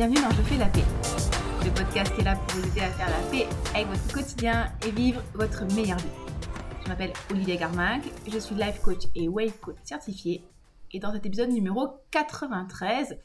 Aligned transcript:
bienvenue 0.00 0.22
dans 0.22 0.30
Je 0.30 0.42
fais 0.44 0.56
la 0.56 0.64
paix. 0.64 0.84
Le 1.62 1.70
podcast 1.74 2.10
est 2.18 2.22
là 2.22 2.34
pour 2.34 2.58
vous 2.58 2.66
aider 2.68 2.80
à 2.80 2.88
faire 2.88 3.10
la 3.10 3.30
paix 3.30 3.46
avec 3.74 3.86
votre 3.86 4.14
quotidien 4.14 4.72
et 4.86 4.90
vivre 4.92 5.22
votre 5.34 5.66
meilleure 5.74 5.98
vie. 5.98 6.08
Je 6.82 6.88
m'appelle 6.88 7.12
Olivia 7.30 7.56
Garmag, 7.56 8.00
je 8.26 8.38
suis 8.38 8.54
life 8.54 8.80
coach 8.80 9.02
et 9.14 9.28
wave 9.28 9.52
coach 9.60 9.76
certifié. 9.84 10.42
Et 10.92 11.00
dans 11.00 11.12
cet 11.12 11.26
épisode 11.26 11.50
numéro 11.50 11.86
93, 12.12 13.18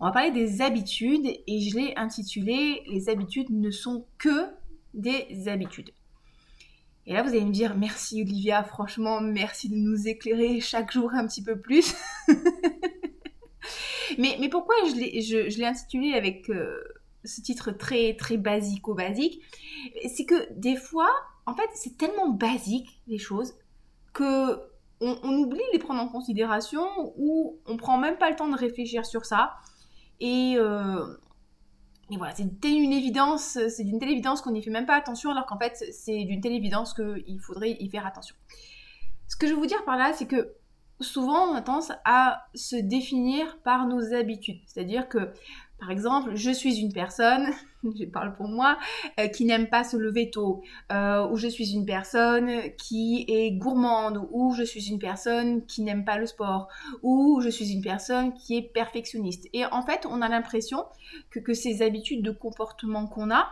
on 0.00 0.06
va 0.06 0.10
parler 0.10 0.32
des 0.32 0.62
habitudes 0.62 1.26
et 1.46 1.60
je 1.60 1.76
l'ai 1.76 1.94
intitulé 1.96 2.82
Les 2.88 3.08
habitudes 3.08 3.50
ne 3.50 3.70
sont 3.70 4.04
que 4.18 4.48
des 4.94 5.46
habitudes. 5.46 5.92
Et 7.06 7.12
là, 7.12 7.22
vous 7.22 7.28
allez 7.28 7.44
me 7.44 7.52
dire 7.52 7.76
merci 7.76 8.20
Olivia, 8.20 8.64
franchement, 8.64 9.20
merci 9.20 9.68
de 9.68 9.76
nous 9.76 10.08
éclairer 10.08 10.58
chaque 10.58 10.90
jour 10.90 11.12
un 11.14 11.24
petit 11.28 11.44
peu 11.44 11.56
plus. 11.56 11.94
mais, 14.18 14.48
pourquoi 14.48 14.74
je 14.86 15.58
l'ai, 15.58 15.64
intitulé 15.64 16.14
avec 16.14 16.48
euh, 16.50 16.82
ce 17.24 17.40
titre 17.40 17.70
très, 17.72 18.14
très 18.16 18.36
basico-basique? 18.36 19.42
C'est 20.08 20.24
que 20.24 20.52
des 20.52 20.76
fois, 20.76 21.10
en 21.46 21.54
fait, 21.54 21.68
c'est 21.74 21.96
tellement 21.96 22.28
basique 22.28 23.00
les 23.06 23.18
choses 23.18 23.54
que 24.12 24.58
on, 25.02 25.16
oublie 25.38 25.58
de 25.58 25.72
les 25.72 25.78
prendre 25.78 26.00
en 26.00 26.08
considération 26.08 26.86
ou 27.16 27.58
on 27.66 27.76
prend 27.78 27.96
même 27.96 28.18
pas 28.18 28.28
le 28.28 28.36
temps 28.36 28.48
de 28.48 28.56
réfléchir 28.56 29.06
sur 29.06 29.24
ça. 29.24 29.54
Et, 30.20 30.54
euh, 30.58 31.06
voilà, 32.10 32.34
c'est 32.34 32.42
une 32.42 32.92
évidence, 32.92 33.58
c'est 33.68 33.84
d'une 33.84 33.98
telle 33.98 34.10
évidence 34.10 34.42
qu'on 34.42 34.50
n'y 34.50 34.62
fait 34.62 34.70
même 34.70 34.84
pas 34.84 34.96
attention, 34.96 35.30
alors 35.30 35.46
qu'en 35.46 35.58
fait, 35.58 35.82
c'est 35.92 36.24
d'une 36.24 36.40
telle 36.40 36.52
évidence 36.52 36.92
qu'il 36.92 37.40
faudrait 37.40 37.76
y 37.78 37.88
faire 37.88 38.06
attention. 38.06 38.34
Ce 39.28 39.36
que 39.36 39.46
je 39.46 39.54
veux 39.54 39.58
vous 39.58 39.66
dire 39.66 39.84
par 39.84 39.96
là, 39.96 40.12
c'est 40.12 40.26
que 40.26 40.54
souvent, 41.00 41.50
on 41.50 41.54
a 41.54 41.62
tendance 41.62 41.92
à 42.04 42.44
se 42.54 42.76
définir 42.76 43.58
par 43.64 43.86
nos 43.86 44.14
habitudes. 44.14 44.60
C'est-à-dire 44.66 45.08
que 45.08 45.32
par 45.80 45.90
exemple, 45.90 46.32
je 46.34 46.50
suis 46.50 46.78
une 46.78 46.92
personne, 46.92 47.46
je 47.84 48.04
parle 48.04 48.34
pour 48.34 48.48
moi, 48.48 48.78
euh, 49.18 49.28
qui 49.28 49.46
n'aime 49.46 49.68
pas 49.68 49.82
se 49.82 49.96
lever 49.96 50.30
tôt, 50.30 50.62
euh, 50.92 51.26
ou 51.28 51.36
je 51.36 51.48
suis 51.48 51.72
une 51.72 51.86
personne 51.86 52.50
qui 52.76 53.24
est 53.28 53.52
gourmande, 53.52 54.28
ou 54.30 54.52
je 54.52 54.62
suis 54.62 54.90
une 54.90 54.98
personne 54.98 55.64
qui 55.64 55.80
n'aime 55.80 56.04
pas 56.04 56.18
le 56.18 56.26
sport, 56.26 56.68
ou 57.02 57.40
je 57.40 57.48
suis 57.48 57.72
une 57.72 57.82
personne 57.82 58.34
qui 58.34 58.58
est 58.58 58.62
perfectionniste. 58.62 59.48
Et 59.54 59.64
en 59.64 59.82
fait, 59.82 60.06
on 60.08 60.20
a 60.20 60.28
l'impression 60.28 60.84
que, 61.30 61.54
ces 61.54 61.82
habitudes 61.82 62.22
de 62.22 62.30
comportement 62.30 63.06
qu'on 63.06 63.30
a, 63.30 63.48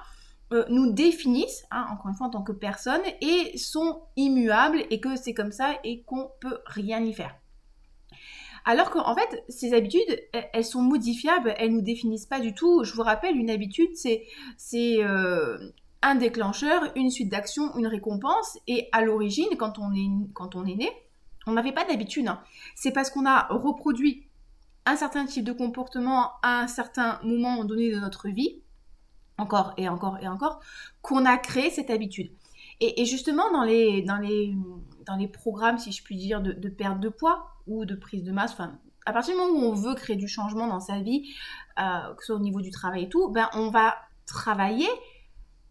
euh, 0.52 0.64
nous 0.68 0.92
définissent, 0.92 1.64
hein, 1.70 1.86
encore 1.92 2.08
une 2.08 2.14
fois 2.14 2.28
en 2.28 2.30
tant 2.30 2.42
que 2.42 2.52
personne, 2.52 3.02
et 3.20 3.56
sont 3.58 4.02
immuables, 4.16 4.84
et 4.90 5.00
que 5.00 5.16
c'est 5.16 5.34
comme 5.34 5.52
ça, 5.52 5.78
et 5.84 6.02
qu'on 6.04 6.30
peut 6.40 6.58
rien 6.66 7.02
y 7.02 7.12
faire. 7.12 7.34
Alors 8.64 8.90
qu'en 8.90 9.14
fait, 9.14 9.44
ces 9.48 9.72
habitudes, 9.72 10.20
elles 10.52 10.64
sont 10.64 10.82
modifiables, 10.82 11.54
elles 11.56 11.72
nous 11.72 11.80
définissent 11.80 12.26
pas 12.26 12.40
du 12.40 12.54
tout. 12.54 12.84
Je 12.84 12.92
vous 12.92 13.02
rappelle, 13.02 13.36
une 13.36 13.50
habitude, 13.50 13.90
c'est 13.94 15.02
euh, 15.02 15.58
un 16.02 16.14
déclencheur, 16.16 16.82
une 16.94 17.10
suite 17.10 17.30
d'actions, 17.30 17.74
une 17.76 17.86
récompense. 17.86 18.58
Et 18.66 18.88
à 18.92 19.02
l'origine, 19.02 19.48
quand, 19.58 19.78
on 19.78 19.92
est, 19.94 20.08
quand 20.34 20.54
on 20.54 20.66
est 20.66 20.74
né, 20.74 20.90
on 21.46 21.52
n'avait 21.52 21.72
pas 21.72 21.84
d'habitude. 21.84 22.28
Hein. 22.28 22.40
C'est 22.74 22.92
parce 22.92 23.10
qu'on 23.10 23.26
a 23.26 23.46
reproduit 23.48 24.28
un 24.84 24.96
certain 24.96 25.26
type 25.26 25.44
de 25.44 25.52
comportement 25.52 26.32
à 26.42 26.60
un 26.60 26.66
certain 26.66 27.20
moment 27.22 27.64
donné 27.64 27.90
de 27.90 27.98
notre 27.98 28.28
vie, 28.28 28.62
encore 29.38 29.72
et 29.76 29.88
encore 29.88 30.18
et 30.20 30.28
encore, 30.28 30.60
qu'on 31.02 31.24
a 31.24 31.38
créé 31.38 31.70
cette 31.70 31.90
habitude. 31.90 32.30
Et, 32.80 33.04
justement, 33.06 33.50
dans 33.50 33.64
les, 33.64 34.02
dans, 34.02 34.18
les, 34.18 34.54
dans 35.04 35.16
les 35.16 35.26
programmes, 35.26 35.78
si 35.78 35.90
je 35.90 36.04
puis 36.04 36.14
dire, 36.14 36.40
de, 36.40 36.68
perte 36.68 37.00
de 37.00 37.08
poids, 37.08 37.50
ou 37.66 37.84
de 37.84 37.96
prise 37.96 38.22
de 38.22 38.30
masse, 38.30 38.52
enfin, 38.52 38.78
à 39.04 39.12
partir 39.12 39.34
du 39.34 39.40
moment 39.40 39.58
où 39.58 39.62
on 39.64 39.74
veut 39.74 39.94
créer 39.94 40.16
du 40.16 40.28
changement 40.28 40.68
dans 40.68 40.80
sa 40.80 41.00
vie, 41.00 41.28
euh, 41.80 42.14
que 42.14 42.20
ce 42.20 42.26
soit 42.26 42.36
au 42.36 42.40
niveau 42.40 42.60
du 42.60 42.70
travail 42.70 43.04
et 43.04 43.08
tout, 43.08 43.30
ben 43.30 43.48
on 43.54 43.70
va 43.70 43.96
travailler 44.26 44.88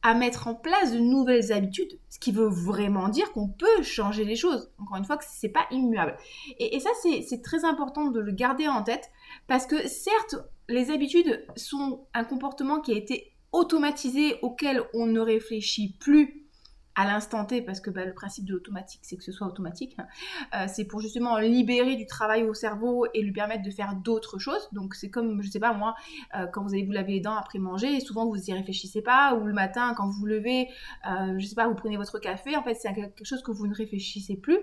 à 0.03 0.13
mettre 0.13 0.47
en 0.47 0.55
place 0.55 0.91
de 0.91 0.99
nouvelles 0.99 1.51
habitudes, 1.51 1.99
ce 2.09 2.19
qui 2.19 2.31
veut 2.31 2.47
vraiment 2.47 3.09
dire 3.09 3.31
qu'on 3.31 3.47
peut 3.47 3.83
changer 3.83 4.25
les 4.25 4.35
choses. 4.35 4.71
Encore 4.77 4.97
une 4.97 5.05
fois, 5.05 5.17
que 5.17 5.25
c'est 5.27 5.49
pas 5.49 5.65
immuable. 5.71 6.17
Et, 6.59 6.79
ça, 6.79 6.89
c'est 7.01 7.41
très 7.41 7.65
important 7.65 8.11
de 8.11 8.19
le 8.19 8.31
garder 8.31 8.67
en 8.67 8.83
tête, 8.83 9.09
parce 9.47 9.65
que 9.65 9.87
certes, 9.87 10.35
les 10.69 10.91
habitudes 10.91 11.45
sont 11.55 12.05
un 12.13 12.23
comportement 12.23 12.79
qui 12.79 12.93
a 12.93 12.95
été 12.95 13.33
automatisé, 13.57 14.35
auquel 14.41 14.83
on 14.93 15.05
ne 15.05 15.19
réfléchit 15.19 15.97
plus 15.99 16.47
à 16.95 17.05
l'instant 17.05 17.45
T, 17.45 17.61
parce 17.61 17.79
que 17.79 17.91
bah, 17.91 18.05
le 18.05 18.13
principe 18.13 18.45
de 18.45 18.53
l'automatique, 18.53 19.01
c'est 19.03 19.17
que 19.17 19.23
ce 19.23 19.31
soit 19.31 19.45
automatique. 19.45 19.95
Hein. 19.99 20.07
Euh, 20.55 20.65
c'est 20.67 20.85
pour 20.85 20.99
justement 20.99 21.37
libérer 21.37 21.95
du 21.95 22.07
travail 22.07 22.43
au 22.43 22.55
cerveau 22.55 23.05
et 23.13 23.21
lui 23.21 23.31
permettre 23.31 23.61
de 23.61 23.69
faire 23.69 23.95
d'autres 23.95 24.39
choses. 24.39 24.67
Donc 24.71 24.95
c'est 24.95 25.11
comme, 25.11 25.43
je 25.43 25.49
sais 25.49 25.59
pas 25.59 25.73
moi, 25.73 25.93
euh, 26.35 26.47
quand 26.47 26.63
vous 26.63 26.73
allez 26.73 26.83
vous 26.83 26.91
laver 26.91 27.13
les 27.13 27.19
dents 27.19 27.35
après 27.35 27.59
manger, 27.59 27.99
souvent 27.99 28.25
vous 28.25 28.49
y 28.49 28.51
réfléchissez 28.51 29.03
pas, 29.03 29.35
ou 29.35 29.45
le 29.45 29.53
matin 29.53 29.93
quand 29.95 30.07
vous 30.07 30.19
vous 30.19 30.25
levez, 30.25 30.69
euh, 31.07 31.35
je 31.37 31.45
sais 31.45 31.53
pas, 31.53 31.67
vous 31.67 31.75
prenez 31.75 31.97
votre 31.97 32.17
café, 32.17 32.57
en 32.57 32.63
fait 32.63 32.73
c'est 32.73 32.91
quelque 32.91 33.23
chose 33.23 33.43
que 33.43 33.51
vous 33.51 33.67
ne 33.67 33.75
réfléchissez 33.75 34.35
plus 34.35 34.57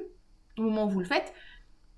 au 0.59 0.63
moment 0.63 0.87
où 0.87 0.91
vous 0.91 1.01
le 1.01 1.07
faites. 1.07 1.33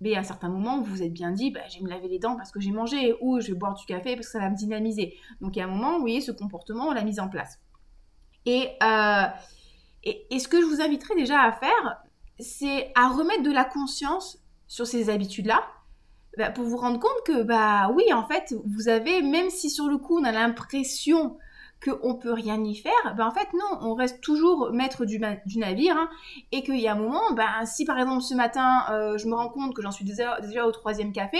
Mais 0.00 0.14
à 0.14 0.20
un 0.20 0.22
certain 0.22 0.48
moment, 0.48 0.80
vous 0.80 0.96
vous 0.96 1.02
êtes 1.02 1.12
bien 1.12 1.30
dit, 1.30 1.50
bah, 1.50 1.60
je 1.68 1.78
vais 1.78 1.84
me 1.84 1.90
laver 1.90 2.08
les 2.08 2.18
dents 2.18 2.36
parce 2.36 2.52
que 2.52 2.60
j'ai 2.60 2.70
mangé, 2.70 3.14
ou 3.20 3.40
je 3.40 3.48
vais 3.48 3.54
boire 3.54 3.74
du 3.74 3.86
café 3.86 4.14
parce 4.14 4.26
que 4.26 4.32
ça 4.32 4.40
va 4.40 4.50
me 4.50 4.56
dynamiser. 4.56 5.14
Donc 5.40 5.56
il 5.56 5.60
y 5.60 5.62
a 5.62 5.64
un 5.64 5.70
moment, 5.70 5.94
vous 5.94 6.00
voyez, 6.00 6.20
ce 6.20 6.32
comportement, 6.32 6.88
on 6.88 6.92
l'a 6.92 7.04
mis 7.04 7.18
en 7.18 7.28
place. 7.28 7.58
Et, 8.44 8.68
et, 10.04 10.38
ce 10.38 10.46
que 10.46 10.60
je 10.60 10.66
vous 10.66 10.80
inviterai 10.80 11.16
déjà 11.16 11.40
à 11.40 11.52
faire, 11.52 12.04
c'est 12.38 12.92
à 12.94 13.08
remettre 13.08 13.42
de 13.42 13.50
la 13.50 13.64
conscience 13.64 14.38
sur 14.68 14.86
ces 14.86 15.10
habitudes-là, 15.10 15.66
bah, 16.36 16.50
pour 16.50 16.64
vous 16.64 16.76
rendre 16.76 17.00
compte 17.00 17.24
que, 17.24 17.42
bah 17.42 17.90
oui, 17.90 18.12
en 18.12 18.26
fait, 18.26 18.54
vous 18.66 18.88
avez, 18.88 19.22
même 19.22 19.50
si 19.50 19.70
sur 19.70 19.86
le 19.86 19.98
coup 19.98 20.18
on 20.18 20.24
a 20.24 20.32
l'impression 20.32 21.38
qu'on 21.84 22.14
peut 22.14 22.32
rien 22.32 22.62
y 22.64 22.74
faire, 22.74 23.14
bah 23.16 23.26
en 23.26 23.30
fait 23.30 23.48
non, 23.52 23.78
on 23.80 23.94
reste 23.94 24.20
toujours 24.20 24.70
maître 24.72 25.04
du, 25.04 25.18
navire 25.18 25.96
hein, 25.96 26.08
et 26.52 26.62
qu'il 26.62 26.80
y 26.80 26.88
a 26.88 26.92
un 26.92 26.98
moment, 26.98 27.32
bah, 27.32 27.64
si 27.66 27.84
par 27.84 27.98
exemple 27.98 28.22
ce 28.22 28.34
matin 28.34 28.84
euh, 28.90 29.18
je 29.18 29.28
me 29.28 29.34
rends 29.34 29.50
compte 29.50 29.74
que 29.74 29.82
j'en 29.82 29.90
suis 29.90 30.04
déjà, 30.04 30.40
déjà, 30.40 30.66
au 30.66 30.72
troisième 30.72 31.12
café, 31.12 31.38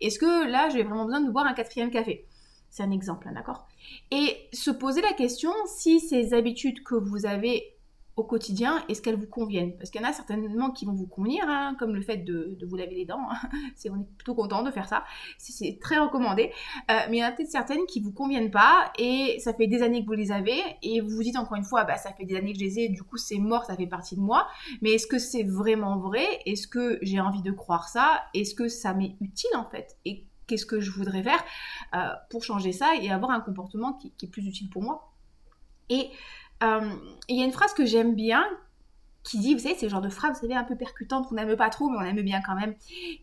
est-ce 0.00 0.18
que 0.18 0.48
là 0.48 0.68
j'ai 0.70 0.82
vraiment 0.82 1.04
besoin 1.04 1.20
de 1.20 1.30
boire 1.30 1.46
un 1.46 1.54
quatrième 1.54 1.90
café? 1.90 2.26
C'est 2.68 2.82
un 2.82 2.90
exemple, 2.90 3.28
hein, 3.28 3.32
d'accord? 3.32 3.68
Et 4.10 4.36
se 4.52 4.70
poser 4.70 5.00
la 5.00 5.12
question 5.12 5.52
si 5.66 6.00
ces 6.00 6.34
habitudes 6.34 6.82
que 6.82 6.94
vous 6.94 7.24
avez 7.24 7.75
au 8.16 8.24
quotidien, 8.24 8.82
est-ce 8.88 9.02
qu'elles 9.02 9.16
vous 9.16 9.26
conviennent 9.26 9.76
Parce 9.76 9.90
qu'il 9.90 10.00
y 10.00 10.04
en 10.04 10.08
a 10.08 10.12
certainement 10.12 10.70
qui 10.70 10.86
vont 10.86 10.94
vous 10.94 11.06
convenir, 11.06 11.44
hein, 11.46 11.76
comme 11.78 11.94
le 11.94 12.00
fait 12.00 12.16
de, 12.16 12.56
vous 12.66 12.76
laver 12.76 12.94
les 12.94 13.04
dents. 13.04 13.28
Hein. 13.30 13.48
on 13.90 14.00
est 14.00 14.16
plutôt 14.16 14.34
content 14.34 14.62
de 14.62 14.70
faire 14.70 14.88
ça. 14.88 15.04
C'est, 15.36 15.78
très 15.80 15.98
recommandé. 15.98 16.50
Euh, 16.90 16.94
mais 17.10 17.18
il 17.18 17.20
y 17.20 17.24
en 17.24 17.28
a 17.28 17.32
peut-être 17.32 17.50
certaines 17.50 17.84
qui 17.86 18.00
vous 18.00 18.12
conviennent 18.12 18.50
pas 18.50 18.90
et 18.98 19.38
ça 19.40 19.52
fait 19.52 19.66
des 19.66 19.82
années 19.82 20.00
que 20.00 20.06
vous 20.06 20.14
les 20.14 20.32
avez 20.32 20.58
et 20.82 21.02
vous 21.02 21.10
vous 21.10 21.22
dites 21.22 21.36
encore 21.36 21.56
une 21.56 21.64
fois, 21.64 21.84
bah, 21.84 21.98
ça 21.98 22.10
fait 22.12 22.24
des 22.24 22.36
années 22.36 22.54
que 22.54 22.58
je 22.58 22.64
les 22.64 22.78
ai, 22.80 22.88
du 22.88 23.02
coup 23.02 23.18
c'est 23.18 23.38
mort, 23.38 23.66
ça 23.66 23.76
fait 23.76 23.86
partie 23.86 24.16
de 24.16 24.20
moi. 24.20 24.48
Mais 24.80 24.92
est-ce 24.92 25.06
que 25.06 25.18
c'est 25.18 25.44
vraiment 25.44 25.98
vrai? 25.98 26.26
Est-ce 26.46 26.66
que 26.66 26.98
j'ai 27.02 27.20
envie 27.20 27.42
de 27.42 27.52
croire 27.52 27.88
ça? 27.88 28.22
Est-ce 28.32 28.54
que 28.54 28.68
ça 28.68 28.94
m'est 28.94 29.16
utile 29.20 29.54
en 29.56 29.68
fait? 29.68 29.98
Et 30.06 30.26
qu'est-ce 30.46 30.64
que 30.64 30.80
je 30.80 30.90
voudrais 30.90 31.22
faire 31.22 31.44
euh, 31.94 32.08
pour 32.30 32.44
changer 32.44 32.72
ça 32.72 32.94
et 33.00 33.10
avoir 33.10 33.32
un 33.32 33.40
comportement 33.40 33.92
qui, 33.92 34.12
qui 34.12 34.24
est 34.24 34.30
plus 34.30 34.46
utile 34.46 34.70
pour 34.70 34.82
moi? 34.82 35.12
Et 35.88 36.10
il 36.62 37.36
y 37.36 37.42
a 37.42 37.44
une 37.44 37.52
phrase 37.52 37.72
que 37.74 37.84
j'aime 37.84 38.14
bien 38.14 38.46
qui 39.26 39.38
dit, 39.38 39.54
vous 39.54 39.60
savez, 39.60 39.74
c'est 39.76 39.86
le 39.86 39.90
genre 39.90 40.00
de 40.00 40.08
phrase, 40.08 40.36
vous 40.36 40.42
savez, 40.42 40.54
un 40.54 40.64
peu 40.64 40.76
percutante 40.76 41.28
qu'on 41.28 41.34
n'aime 41.34 41.56
pas 41.56 41.68
trop, 41.68 41.88
mais 41.88 41.98
on 41.98 42.02
aime 42.02 42.22
bien 42.22 42.40
quand 42.40 42.54
même, 42.54 42.74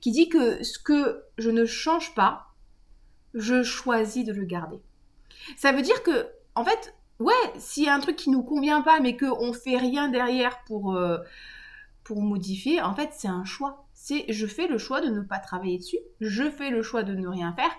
qui 0.01 0.11
dit 0.11 0.27
que 0.27 0.61
ce 0.61 0.77
que 0.77 1.23
je 1.37 1.49
ne 1.49 1.65
change 1.65 2.13
pas, 2.13 2.47
je 3.33 3.63
choisis 3.63 4.25
de 4.25 4.33
le 4.33 4.43
garder. 4.43 4.81
Ça 5.55 5.71
veut 5.71 5.81
dire 5.81 6.03
que, 6.03 6.27
en 6.55 6.65
fait, 6.65 6.93
ouais, 7.19 7.33
s'il 7.57 7.85
y 7.85 7.87
a 7.87 7.95
un 7.95 8.01
truc 8.01 8.17
qui 8.17 8.29
nous 8.29 8.43
convient 8.43 8.81
pas, 8.81 8.99
mais 8.99 9.15
qu'on 9.15 9.53
fait 9.53 9.77
rien 9.77 10.09
derrière 10.09 10.63
pour, 10.65 10.93
euh, 10.93 11.19
pour 12.03 12.21
modifier, 12.21 12.81
en 12.81 12.93
fait, 12.93 13.11
c'est 13.13 13.29
un 13.29 13.45
choix. 13.45 13.85
C'est 13.93 14.25
je 14.27 14.45
fais 14.45 14.67
le 14.67 14.77
choix 14.77 14.99
de 14.99 15.07
ne 15.07 15.21
pas 15.21 15.39
travailler 15.39 15.77
dessus, 15.77 15.99
je 16.19 16.49
fais 16.49 16.69
le 16.69 16.81
choix 16.81 17.03
de 17.03 17.15
ne 17.15 17.27
rien 17.29 17.53
faire. 17.53 17.71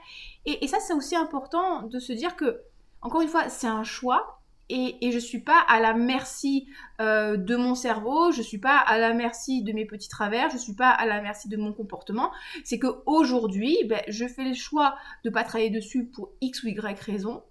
Et 0.46 0.66
ça, 0.66 0.78
c'est 0.80 0.94
aussi 0.94 1.14
important 1.14 1.82
de 1.82 1.98
se 1.98 2.14
dire 2.14 2.36
que, 2.36 2.62
encore 3.02 3.20
une 3.20 3.28
fois, 3.28 3.50
c'est 3.50 3.66
un 3.66 3.84
choix 3.84 4.40
et, 4.70 4.96
je 5.02 5.16
ne 5.16 5.20
suis 5.20 5.40
pas 5.40 5.58
à 5.68 5.78
la 5.78 5.92
merci 5.92 6.66
euh, 7.00 7.36
de 7.36 7.54
mon 7.54 7.74
cerveau, 7.74 8.32
je 8.32 8.40
suis 8.40 8.58
pas 8.58 8.78
à 8.78 8.98
la 8.98 9.12
merci 9.12 9.62
de 9.62 9.72
mes 9.72 9.84
petits 9.84 10.08
travers, 10.08 10.50
je 10.50 10.56
suis 10.56 10.72
pas 10.74 10.90
à 10.90 11.04
la 11.04 11.20
merci 11.20 11.48
de 11.48 11.56
mon 11.56 11.72
comportement. 11.72 12.32
C'est 12.64 12.78
qu'aujourd'hui, 12.78 13.76
ben, 13.86 14.00
je 14.08 14.26
fais 14.26 14.44
le 14.44 14.54
choix 14.54 14.96
de 15.24 15.30
pas 15.30 15.44
travailler 15.44 15.70
dessus 15.70 16.06
pour 16.06 16.32
X 16.40 16.62
ou 16.62 16.68
Y 16.68 16.98
raison, 17.00 17.42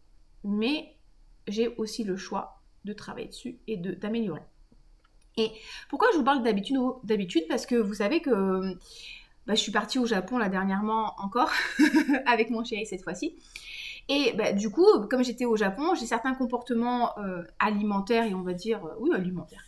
mais 0.43 0.95
j'ai 1.47 1.67
aussi 1.77 2.03
le 2.03 2.17
choix 2.17 2.61
de 2.85 2.93
travailler 2.93 3.27
dessus 3.27 3.59
et 3.67 3.77
d'améliorer. 3.77 4.41
Et 5.37 5.51
pourquoi 5.89 6.09
je 6.13 6.17
vous 6.17 6.23
parle 6.23 6.43
d'habitude 6.43 6.77
D'habitude? 7.03 7.43
Parce 7.47 7.65
que 7.65 7.75
vous 7.75 7.95
savez 7.95 8.21
que 8.21 8.61
ben, 9.45 9.55
je 9.55 9.61
suis 9.61 9.71
partie 9.71 9.99
au 9.99 10.05
Japon 10.05 10.39
dernièrement 10.49 11.13
encore 11.19 11.51
avec 12.25 12.49
mon 12.49 12.63
chéri 12.63 12.85
cette 12.85 13.03
fois-ci. 13.03 13.35
Et 14.09 14.33
bah, 14.37 14.51
du 14.51 14.69
coup, 14.69 14.85
comme 15.09 15.23
j'étais 15.23 15.45
au 15.45 15.55
Japon, 15.55 15.95
j'ai 15.95 16.05
certains 16.05 16.33
comportements 16.33 17.17
euh, 17.19 17.43
alimentaires, 17.59 18.25
et 18.25 18.33
on 18.33 18.41
va 18.41 18.53
dire, 18.53 18.85
euh, 18.85 18.95
oui, 18.99 19.11
alimentaires, 19.13 19.63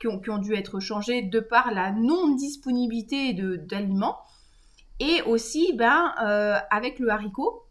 qui 0.00 0.08
ont, 0.08 0.38
dû 0.38 0.54
être 0.54 0.78
changés 0.80 1.22
de 1.22 1.40
par 1.40 1.72
la 1.72 1.92
non-disponibilité 1.92 3.32
d'aliments. 3.32 4.18
Et 5.00 5.22
aussi, 5.22 5.72
ben, 5.74 6.12
euh, 6.22 6.56
avec 6.70 6.98
le 6.98 7.08
haricot, 7.08 7.64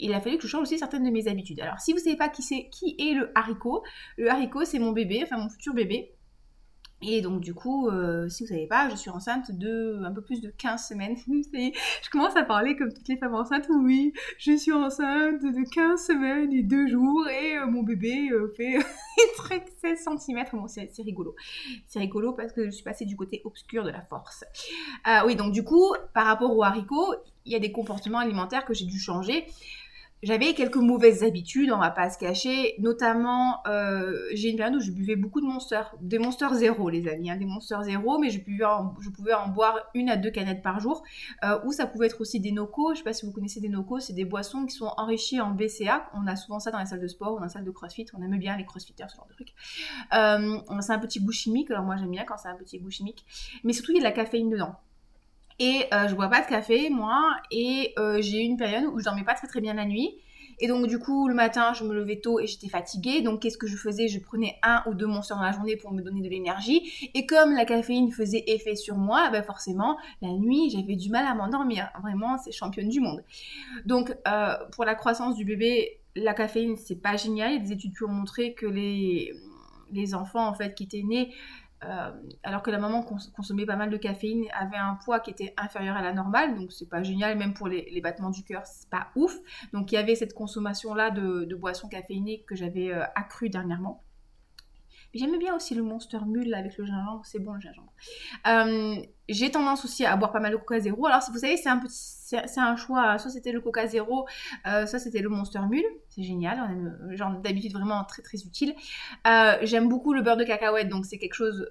il 0.00 0.14
a 0.14 0.20
fallu 0.20 0.38
que 0.38 0.44
je 0.44 0.48
change 0.48 0.62
aussi 0.62 0.78
certaines 0.78 1.04
de 1.04 1.10
mes 1.10 1.28
habitudes. 1.28 1.60
Alors, 1.60 1.78
si 1.78 1.92
vous 1.92 1.98
ne 1.98 2.04
savez 2.04 2.16
pas 2.16 2.28
qui, 2.28 2.42
qui 2.70 2.96
est 2.98 3.14
le 3.14 3.30
haricot, 3.34 3.82
le 4.16 4.30
haricot, 4.30 4.64
c'est 4.64 4.78
mon 4.78 4.92
bébé, 4.92 5.20
enfin 5.22 5.36
mon 5.36 5.50
futur 5.50 5.74
bébé. 5.74 6.14
Et 7.02 7.22
donc 7.22 7.40
du 7.40 7.54
coup, 7.54 7.88
euh, 7.88 8.28
si 8.28 8.42
vous 8.42 8.48
savez 8.48 8.66
pas, 8.66 8.90
je 8.90 8.96
suis 8.96 9.08
enceinte 9.08 9.50
de 9.52 10.00
un 10.04 10.12
peu 10.12 10.20
plus 10.20 10.40
de 10.42 10.50
15 10.50 10.88
semaines. 10.88 11.16
je 11.26 12.10
commence 12.10 12.36
à 12.36 12.44
parler 12.44 12.76
comme 12.76 12.92
toutes 12.92 13.08
les 13.08 13.16
femmes 13.16 13.34
enceintes. 13.34 13.66
Oui, 13.70 14.12
je 14.38 14.56
suis 14.56 14.72
enceinte 14.72 15.42
de 15.42 15.70
15 15.70 15.98
semaines 15.98 16.52
et 16.52 16.62
2 16.62 16.88
jours 16.88 17.26
et 17.28 17.56
euh, 17.56 17.66
mon 17.66 17.82
bébé 17.82 18.28
euh, 18.30 18.52
fait 18.54 18.78
16 19.80 20.08
cm. 20.18 20.44
Bon, 20.52 20.66
c'est 20.68 20.90
rigolo. 20.98 21.34
C'est 21.86 22.00
rigolo 22.00 22.34
parce 22.34 22.52
que 22.52 22.66
je 22.66 22.70
suis 22.70 22.84
passée 22.84 23.06
du 23.06 23.16
côté 23.16 23.40
obscur 23.44 23.82
de 23.82 23.90
la 23.90 24.02
force. 24.02 24.44
oui, 25.24 25.36
donc 25.36 25.52
du 25.52 25.64
coup, 25.64 25.94
par 26.12 26.26
rapport 26.26 26.54
aux 26.54 26.62
haricots, 26.62 27.14
il 27.46 27.52
y 27.52 27.56
a 27.56 27.58
des 27.58 27.72
comportements 27.72 28.18
alimentaires 28.18 28.66
que 28.66 28.74
j'ai 28.74 28.84
dû 28.84 28.98
changer 28.98 29.46
j'avais 30.22 30.52
quelques 30.54 30.76
mauvaises 30.76 31.24
habitudes, 31.24 31.70
on 31.72 31.78
va 31.78 31.90
pas 31.90 32.10
se 32.10 32.18
cacher. 32.18 32.74
Notamment, 32.78 33.66
euh, 33.66 34.14
j'ai 34.32 34.50
une 34.50 34.56
période 34.56 34.76
où 34.76 34.80
je 34.80 34.90
buvais 34.90 35.16
beaucoup 35.16 35.40
de 35.40 35.46
Monster, 35.46 35.82
des 36.00 36.18
Monster 36.18 36.48
zéro, 36.52 36.90
les 36.90 37.08
amis, 37.08 37.30
hein, 37.30 37.36
des 37.36 37.46
Monster 37.46 37.78
zéro, 37.84 38.18
mais 38.18 38.30
je 38.30 38.40
pouvais, 38.40 38.64
en, 38.64 39.48
boire 39.48 39.78
une 39.94 40.10
à 40.10 40.16
deux 40.16 40.30
canettes 40.30 40.62
par 40.62 40.78
jour. 40.80 41.02
Euh, 41.44 41.58
ou 41.64 41.72
ça 41.72 41.86
pouvait 41.86 42.06
être 42.06 42.20
aussi 42.20 42.38
des 42.38 42.52
Noco. 42.52 42.92
Je 42.92 42.98
sais 42.98 43.04
pas 43.04 43.12
si 43.12 43.24
vous 43.24 43.32
connaissez 43.32 43.60
des 43.60 43.68
Noco, 43.68 43.98
c'est 43.98 44.12
des 44.12 44.24
boissons 44.24 44.66
qui 44.66 44.74
sont 44.74 44.92
enrichies 44.96 45.40
en 45.40 45.52
BCA. 45.52 46.10
On 46.14 46.26
a 46.26 46.36
souvent 46.36 46.60
ça 46.60 46.70
dans 46.70 46.78
les 46.78 46.86
salles 46.86 47.00
de 47.00 47.08
sport 47.08 47.34
ou 47.34 47.38
dans 47.38 47.44
les 47.44 47.50
salles 47.50 47.64
de 47.64 47.70
CrossFit. 47.70 48.06
On 48.14 48.22
aime 48.22 48.38
bien 48.38 48.56
les 48.56 48.64
CrossFitters, 48.64 49.08
ce 49.08 49.16
genre 49.16 49.26
de 49.28 49.34
truc. 49.34 49.54
Euh, 50.14 50.80
c'est 50.80 50.92
un 50.92 50.98
petit 50.98 51.20
goût 51.20 51.32
chimique. 51.32 51.70
Alors 51.70 51.84
moi 51.84 51.96
j'aime 51.96 52.10
bien 52.10 52.24
quand 52.24 52.36
c'est 52.36 52.48
un 52.48 52.56
petit 52.56 52.78
goût 52.78 52.90
chimique, 52.90 53.24
mais 53.64 53.72
surtout 53.72 53.92
il 53.92 53.96
y 53.96 53.98
a 53.98 54.00
de 54.00 54.04
la 54.04 54.12
caféine 54.12 54.50
dedans. 54.50 54.74
Et 55.60 55.84
euh, 55.92 56.08
je 56.08 56.14
bois 56.14 56.28
pas 56.28 56.40
de 56.40 56.46
café, 56.46 56.88
moi, 56.88 57.36
et 57.50 57.92
euh, 57.98 58.20
j'ai 58.22 58.38
eu 58.38 58.44
une 58.44 58.56
période 58.56 58.84
où 58.86 58.98
je 58.98 59.04
dormais 59.04 59.24
pas 59.24 59.34
très 59.34 59.46
très 59.46 59.60
bien 59.60 59.74
la 59.74 59.84
nuit. 59.84 60.16
Et 60.62 60.68
donc 60.68 60.86
du 60.86 60.98
coup, 60.98 61.28
le 61.28 61.34
matin, 61.34 61.72
je 61.74 61.84
me 61.84 61.94
levais 61.94 62.20
tôt 62.20 62.40
et 62.40 62.46
j'étais 62.46 62.68
fatiguée. 62.68 63.22
Donc 63.22 63.40
qu'est-ce 63.40 63.58
que 63.58 63.66
je 63.66 63.76
faisais? 63.76 64.08
Je 64.08 64.18
prenais 64.20 64.56
un 64.62 64.82
ou 64.86 64.94
deux 64.94 65.06
monstres 65.06 65.34
dans 65.34 65.42
la 65.42 65.52
journée 65.52 65.76
pour 65.76 65.92
me 65.92 66.02
donner 66.02 66.22
de 66.22 66.28
l'énergie. 66.28 67.10
Et 67.14 67.26
comme 67.26 67.54
la 67.54 67.64
caféine 67.64 68.10
faisait 68.10 68.44
effet 68.46 68.76
sur 68.76 68.96
moi, 68.96 69.30
ben 69.30 69.42
forcément, 69.42 69.96
la 70.20 70.28
nuit, 70.28 70.70
j'avais 70.70 70.96
du 70.96 71.10
mal 71.10 71.26
à 71.26 71.34
m'endormir. 71.34 71.88
Vraiment, 72.02 72.36
c'est 72.38 72.52
championne 72.52 72.88
du 72.88 73.00
monde. 73.00 73.22
Donc 73.86 74.14
euh, 74.28 74.54
pour 74.72 74.84
la 74.84 74.94
croissance 74.94 75.34
du 75.36 75.44
bébé, 75.44 76.00
la 76.14 76.34
caféine, 76.34 76.76
c'est 76.76 77.00
pas 77.00 77.16
génial. 77.16 77.52
Il 77.52 77.56
y 77.56 77.60
des 77.60 77.72
études 77.72 77.96
qui 77.96 78.04
ont 78.04 78.08
montré 78.08 78.52
que 78.52 78.66
les, 78.66 79.32
les 79.92 80.14
enfants 80.14 80.46
en 80.46 80.54
fait 80.54 80.74
qui 80.74 80.84
étaient 80.84 81.02
nés 81.02 81.32
euh, 81.84 82.10
alors 82.42 82.62
que 82.62 82.70
la 82.70 82.78
maman 82.78 83.02
consommait 83.34 83.64
pas 83.64 83.76
mal 83.76 83.90
de 83.90 83.96
caféine, 83.96 84.44
avait 84.52 84.76
un 84.76 84.96
poids 85.02 85.20
qui 85.20 85.30
était 85.30 85.54
inférieur 85.56 85.96
à 85.96 86.02
la 86.02 86.12
normale, 86.12 86.58
donc 86.58 86.72
c'est 86.72 86.88
pas 86.88 87.02
génial, 87.02 87.38
même 87.38 87.54
pour 87.54 87.68
les, 87.68 88.00
battements 88.02 88.30
du 88.30 88.44
cœur, 88.44 88.66
c'est 88.66 88.90
pas 88.90 89.08
ouf. 89.16 89.36
Donc 89.72 89.92
il 89.92 89.94
y 89.94 89.98
avait 89.98 90.14
cette 90.14 90.34
consommation-là 90.34 91.10
de, 91.10 91.54
boissons 91.54 91.88
caféinées 91.88 92.44
que 92.46 92.54
j'avais 92.54 92.90
euh, 92.92 93.04
accrue 93.14 93.50
dernièrement. 93.50 94.04
J'aimais 95.12 95.38
bien 95.38 95.56
aussi 95.56 95.74
le 95.74 95.82
Monster 95.82 96.20
Mule 96.26 96.54
avec 96.54 96.76
le 96.78 96.84
gingembre, 96.84 97.24
c'est 97.24 97.40
bon 97.40 97.54
le 97.54 97.60
gingembre. 97.60 97.92
Euh, 98.46 99.02
j'ai 99.30 99.50
tendance 99.50 99.84
aussi 99.84 100.04
à 100.04 100.16
boire 100.16 100.32
pas 100.32 100.40
mal 100.40 100.52
de 100.52 100.56
Coca 100.56 100.80
Zéro. 100.80 101.06
Alors, 101.06 101.22
vous 101.30 101.38
savez, 101.38 101.56
c'est 101.56 101.68
un 101.68 101.78
petit, 101.78 101.94
c'est 101.94 102.60
un 102.60 102.76
choix. 102.76 103.18
Soit 103.18 103.30
c'était 103.30 103.52
le 103.52 103.60
Coca 103.60 103.86
Zéro, 103.86 104.26
euh, 104.66 104.86
soit 104.86 104.98
c'était 104.98 105.20
le 105.20 105.28
Monster 105.28 105.60
Mule. 105.68 105.84
C'est 106.08 106.22
génial. 106.22 106.60
On 106.60 106.70
aime, 106.70 106.98
euh, 107.02 107.16
genre 107.16 107.30
d'habitude 107.32 107.72
vraiment 107.72 108.02
très 108.04 108.22
très 108.22 108.38
utile. 108.38 108.74
Euh, 109.26 109.56
j'aime 109.62 109.88
beaucoup 109.88 110.12
le 110.12 110.22
beurre 110.22 110.36
de 110.36 110.44
cacahuète, 110.44 110.88
donc 110.88 111.06
c'est 111.06 111.18
quelque 111.18 111.34
chose 111.34 111.70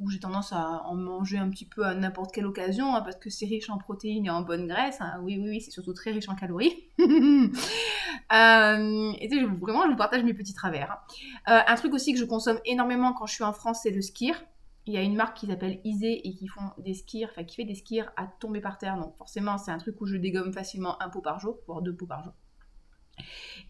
où 0.00 0.10
j'ai 0.10 0.18
tendance 0.18 0.52
à 0.52 0.82
en 0.84 0.94
manger 0.94 1.38
un 1.38 1.48
petit 1.48 1.64
peu 1.64 1.84
à 1.84 1.94
n'importe 1.94 2.34
quelle 2.34 2.46
occasion, 2.46 2.94
hein, 2.94 3.02
parce 3.02 3.16
que 3.16 3.30
c'est 3.30 3.46
riche 3.46 3.70
en 3.70 3.78
protéines 3.78 4.26
et 4.26 4.30
en 4.30 4.42
bonne 4.42 4.66
graisse. 4.66 5.00
Hein. 5.00 5.20
Oui, 5.22 5.38
oui, 5.40 5.48
oui, 5.48 5.60
c'est 5.60 5.70
surtout 5.70 5.92
très 5.92 6.10
riche 6.10 6.28
en 6.28 6.34
calories. 6.34 6.74
et 6.98 7.02
tu 9.30 9.38
sais, 9.38 9.44
vraiment, 9.44 9.84
je 9.84 9.90
vous 9.90 9.96
partage 9.96 10.24
mes 10.24 10.34
petits 10.34 10.54
travers. 10.54 10.98
Hein. 11.46 11.62
un 11.66 11.74
truc 11.76 11.94
aussi 11.94 12.12
que 12.12 12.18
je 12.18 12.24
consomme 12.24 12.58
énormément 12.64 13.12
quand 13.12 13.26
je 13.26 13.34
suis 13.34 13.44
en 13.44 13.52
France, 13.52 13.80
c'est 13.82 13.90
le 13.90 14.02
skir 14.02 14.36
il 14.86 14.94
y 14.94 14.96
a 14.96 15.02
une 15.02 15.16
marque 15.16 15.36
qui 15.36 15.46
s'appelle 15.46 15.80
Isée 15.84 16.26
et 16.26 16.34
qui 16.34 16.46
font 16.46 16.70
des 16.78 16.96
enfin 17.24 17.44
qui 17.44 17.56
fait 17.56 17.64
des 17.64 17.74
skirs 17.74 18.12
à 18.16 18.26
tomber 18.26 18.60
par 18.60 18.78
terre. 18.78 18.96
Donc 18.96 19.16
forcément, 19.16 19.58
c'est 19.58 19.72
un 19.72 19.78
truc 19.78 20.00
où 20.00 20.06
je 20.06 20.16
dégomme 20.16 20.52
facilement 20.52 21.00
un 21.02 21.08
pot 21.08 21.20
par 21.20 21.40
jour, 21.40 21.58
voire 21.66 21.82
deux 21.82 21.94
pots 21.94 22.06
par 22.06 22.22
jour. 22.22 22.32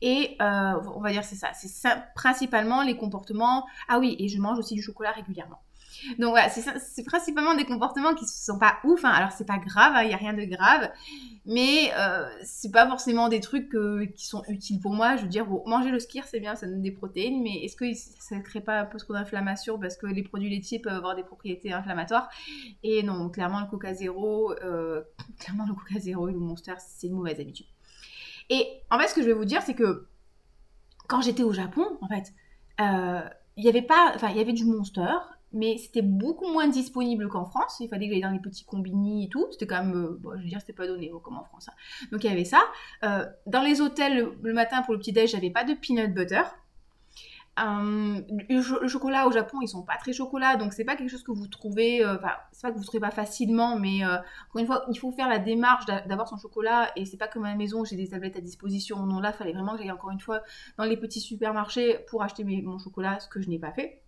Et 0.03 0.37
euh, 0.43 0.81
on 0.95 1.01
va 1.01 1.13
dire 1.13 1.25
c'est 1.25 1.37
ça, 1.37 1.53
c'est 1.55 1.89
principalement 2.15 2.83
les 2.83 2.97
comportements. 2.97 3.67
Ah 3.89 3.99
oui, 3.99 4.17
et 4.19 4.29
je 4.29 4.39
mange 4.41 4.59
aussi 4.59 4.75
du 4.75 4.83
chocolat 4.83 5.13
régulièrement. 5.13 5.63
Donc 6.19 6.31
voilà, 6.31 6.49
c'est 6.49 7.05
principalement 7.05 7.55
des 7.55 7.65
comportements 7.65 8.15
qui 8.15 8.25
ne 8.25 8.29
sont 8.29 8.59
pas 8.59 8.79
ouf. 8.85 9.05
Hein. 9.05 9.11
Alors 9.11 9.33
c'est 9.33 9.47
pas 9.47 9.59
grave, 9.59 9.93
il 9.97 9.99
hein, 9.99 10.09
n'y 10.09 10.15
a 10.15 10.17
rien 10.17 10.33
de 10.33 10.45
grave, 10.45 10.91
mais 11.45 11.93
euh, 11.97 12.29
c'est 12.45 12.71
pas 12.71 12.87
forcément 12.87 13.29
des 13.29 13.41
trucs 13.41 13.75
qui 14.15 14.27
sont 14.27 14.43
utiles 14.49 14.81
pour 14.81 14.93
moi. 14.93 15.17
Je 15.17 15.23
veux 15.23 15.29
dire, 15.29 15.47
manger 15.67 15.91
le 15.91 15.99
skir 15.99 16.25
c'est 16.27 16.41
bien, 16.41 16.55
ça 16.55 16.67
donne 16.67 16.83
des 16.83 16.93
protéines, 16.93 17.43
mais 17.43 17.65
est-ce 17.65 17.77
que 17.77 17.93
ça 17.95 18.37
ne 18.37 18.43
crée 18.43 18.61
pas 18.61 18.81
un 18.81 18.85
peu 18.85 18.99
trop 18.99 19.13
d'inflammation 19.13 19.79
parce 19.79 19.97
que 19.97 20.07
les 20.07 20.23
produits 20.23 20.51
laitiers 20.51 20.79
peuvent 20.79 20.95
avoir 20.95 21.17
des 21.17 21.25
propriétés 21.25 21.73
inflammatoires? 21.73 22.29
Et 22.83 23.03
non, 23.03 23.29
clairement 23.31 23.61
le 23.61 23.67
Coca 23.67 23.95
Zéro, 23.95 24.53
euh, 24.63 25.03
clairement 25.39 25.67
le 25.67 25.75
Coca 25.75 25.97
et 26.05 26.13
le 26.13 26.39
Monster, 26.39 26.75
c'est 26.79 27.07
une 27.07 27.15
mauvaise 27.15 27.41
habitude. 27.41 27.67
Et 28.51 28.81
en 28.91 28.99
fait, 28.99 29.09
ce 29.09 29.15
que 29.15 29.23
je 29.23 29.27
vais 29.27 29.33
vous 29.33 29.45
dire, 29.45 29.63
c'est 29.63 29.75
que 29.75 30.07
quand 31.09 31.21
j'étais 31.21 31.43
au 31.43 31.53
Japon, 31.53 31.99
en 32.01 32.09
fait, 32.09 32.33
euh, 32.81 33.29
il 33.57 33.65
y 33.65 33.69
avait 33.69 33.83
pas, 33.83 34.13
enfin, 34.15 34.29
il 34.31 34.37
y 34.37 34.41
avait 34.41 34.53
du 34.53 34.65
Monster, 34.65 35.15
mais 35.57 35.79
c'était 35.79 36.03
beaucoup 36.03 36.47
moins 36.53 36.69
disponible 36.69 37.29
qu'en 37.29 37.47
France. 37.47 37.79
Il 37.81 37.89
fallait 37.89 38.07
que 38.07 38.13
j'aille 38.13 38.23
dans 38.23 38.31
les 38.31 38.41
petits 38.41 38.65
combini 38.65 39.25
et 39.25 39.29
tout. 39.29 39.47
C'était 39.51 39.67
quand 39.67 39.83
même, 39.83 39.95
euh, 39.95 40.19
bon, 40.21 40.33
je 40.37 40.43
veux 40.43 40.49
dire, 40.49 40.61
c'était 40.61 40.75
pas 40.75 40.87
donné 40.87 41.11
comme 41.25 41.39
en 41.39 41.45
France. 41.45 41.69
Hein. 41.69 42.07
Donc 42.13 42.23
il 42.25 42.31
y 42.31 42.33
avait 42.33 42.45
ça. 42.45 42.61
Euh, 43.05 43.25
dans 43.47 43.63
les 43.63 43.81
hôtels, 43.81 44.33
le, 44.41 44.53
matin 44.53 44.83
pour 44.83 44.93
le 44.93 45.01
petit 45.01 45.13
déj, 45.13 45.31
j'avais 45.31 45.51
pas 45.51 45.65
de 45.65 45.73
peanut 45.73 46.15
butter. 46.15 46.43
Euh, 47.59 48.21
le, 48.51 48.89
chocolat 48.89 49.27
au 49.27 49.33
Japon, 49.33 49.63
ils 49.63 49.69
sont 49.69 49.83
pas 49.83 49.97
très 49.97 50.13
chocolat, 50.13 50.57
donc 50.57 50.75
c'est 50.75 50.85
pas 50.85 50.95
quelque 50.95 51.09
chose 51.09 51.23
que 51.23 51.33
vous 51.33 51.49
trouvez, 51.49 52.05
enfin, 52.05 52.33
c'est 52.53 52.61
pas 52.61 52.71
que 52.71 52.77
vous 52.77 52.85
trouvez 52.85 53.01
pas 53.01 53.11
facilement, 53.11 53.79
mais 53.79 54.05
encore 54.05 54.61
une 54.61 54.67
fois, 54.67 54.85
il 54.91 54.99
faut 54.99 55.11
faire 55.11 55.31
la 55.31 55.39
démarche 55.39 55.87
d'avoir 55.87 56.29
son 56.29 56.37
chocolat, 56.37 56.91
et 56.97 57.07
c'est 57.07 57.17
pas 57.17 57.29
comme 57.29 57.47
à 57.47 57.49
la 57.49 57.57
maison, 57.57 57.83
j'ai 57.83 57.97
des 57.97 58.09
tablettes 58.09 58.37
à 58.37 58.43
disposition. 58.43 59.07
Non, 59.07 59.21
là, 59.21 59.33
fallait 59.33 59.55
vraiment 59.55 59.73
que 59.73 59.79
j'aille 59.79 59.91
encore 59.91 60.11
une 60.11 60.21
fois 60.21 60.43
dans 60.77 60.85
les 60.85 60.99
petits 60.99 61.21
supermarchés 61.21 62.01
pour 62.11 62.23
acheter 62.23 62.45
mon 62.45 62.79
chocolat, 62.79 63.21
ce 63.21 63.29
que 63.29 63.41
je 63.41 63.49
n'ai 63.49 63.59
pas 63.59 63.73
fait. 63.73 64.03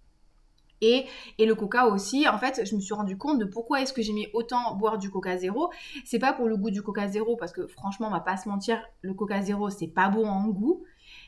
Et, 0.80 1.06
le 1.38 1.54
coca 1.54 1.86
aussi, 1.86 2.28
en 2.28 2.38
fait, 2.38 2.62
je 2.64 2.74
me 2.74 2.81
suis 2.81 2.94
rendu 2.94 3.17
compte 3.17 3.38
de 3.38 3.44
pourquoi 3.44 3.81
est-ce 3.81 3.93
que 3.93 4.03
j'aimais 4.03 4.31
autant 4.32 4.74
boire 4.76 4.98
du 4.98 5.10
coca 5.10 5.36
zéro. 5.36 5.70
C'est 6.05 6.19
pas 6.19 6.32
pour 6.32 6.46
le 6.46 6.56
goût 6.56 6.70
du 6.70 6.82
coca 6.82 7.08
zéro, 7.08 7.36
parce 7.36 7.53
que 7.53 7.67
franchement, 7.67 8.08
on 8.08 8.12
va 8.12 8.20
pas 8.20 8.36
se 8.36 8.48
mentir, 8.48 8.81
le 9.03 9.14
coca 9.14 9.41
zéro, 9.43 9.70
c'est 9.70 9.88
pas 9.88 10.08
bon 10.08 10.26
en 10.26 10.48
goût. 10.48 10.84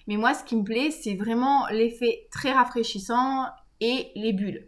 Mais 0.07 0.17
moi, 0.17 0.35
ce 0.35 0.45
qui 0.45 0.57
me 0.57 0.65
plaît, 0.65 0.91
c'est 0.91 1.15
vraiment 1.15 1.67
l'effet 1.69 2.29
très 2.31 2.53
rafraîchissant 2.53 3.47
et 3.81 4.11
les 4.15 4.33
bulles. 4.33 4.67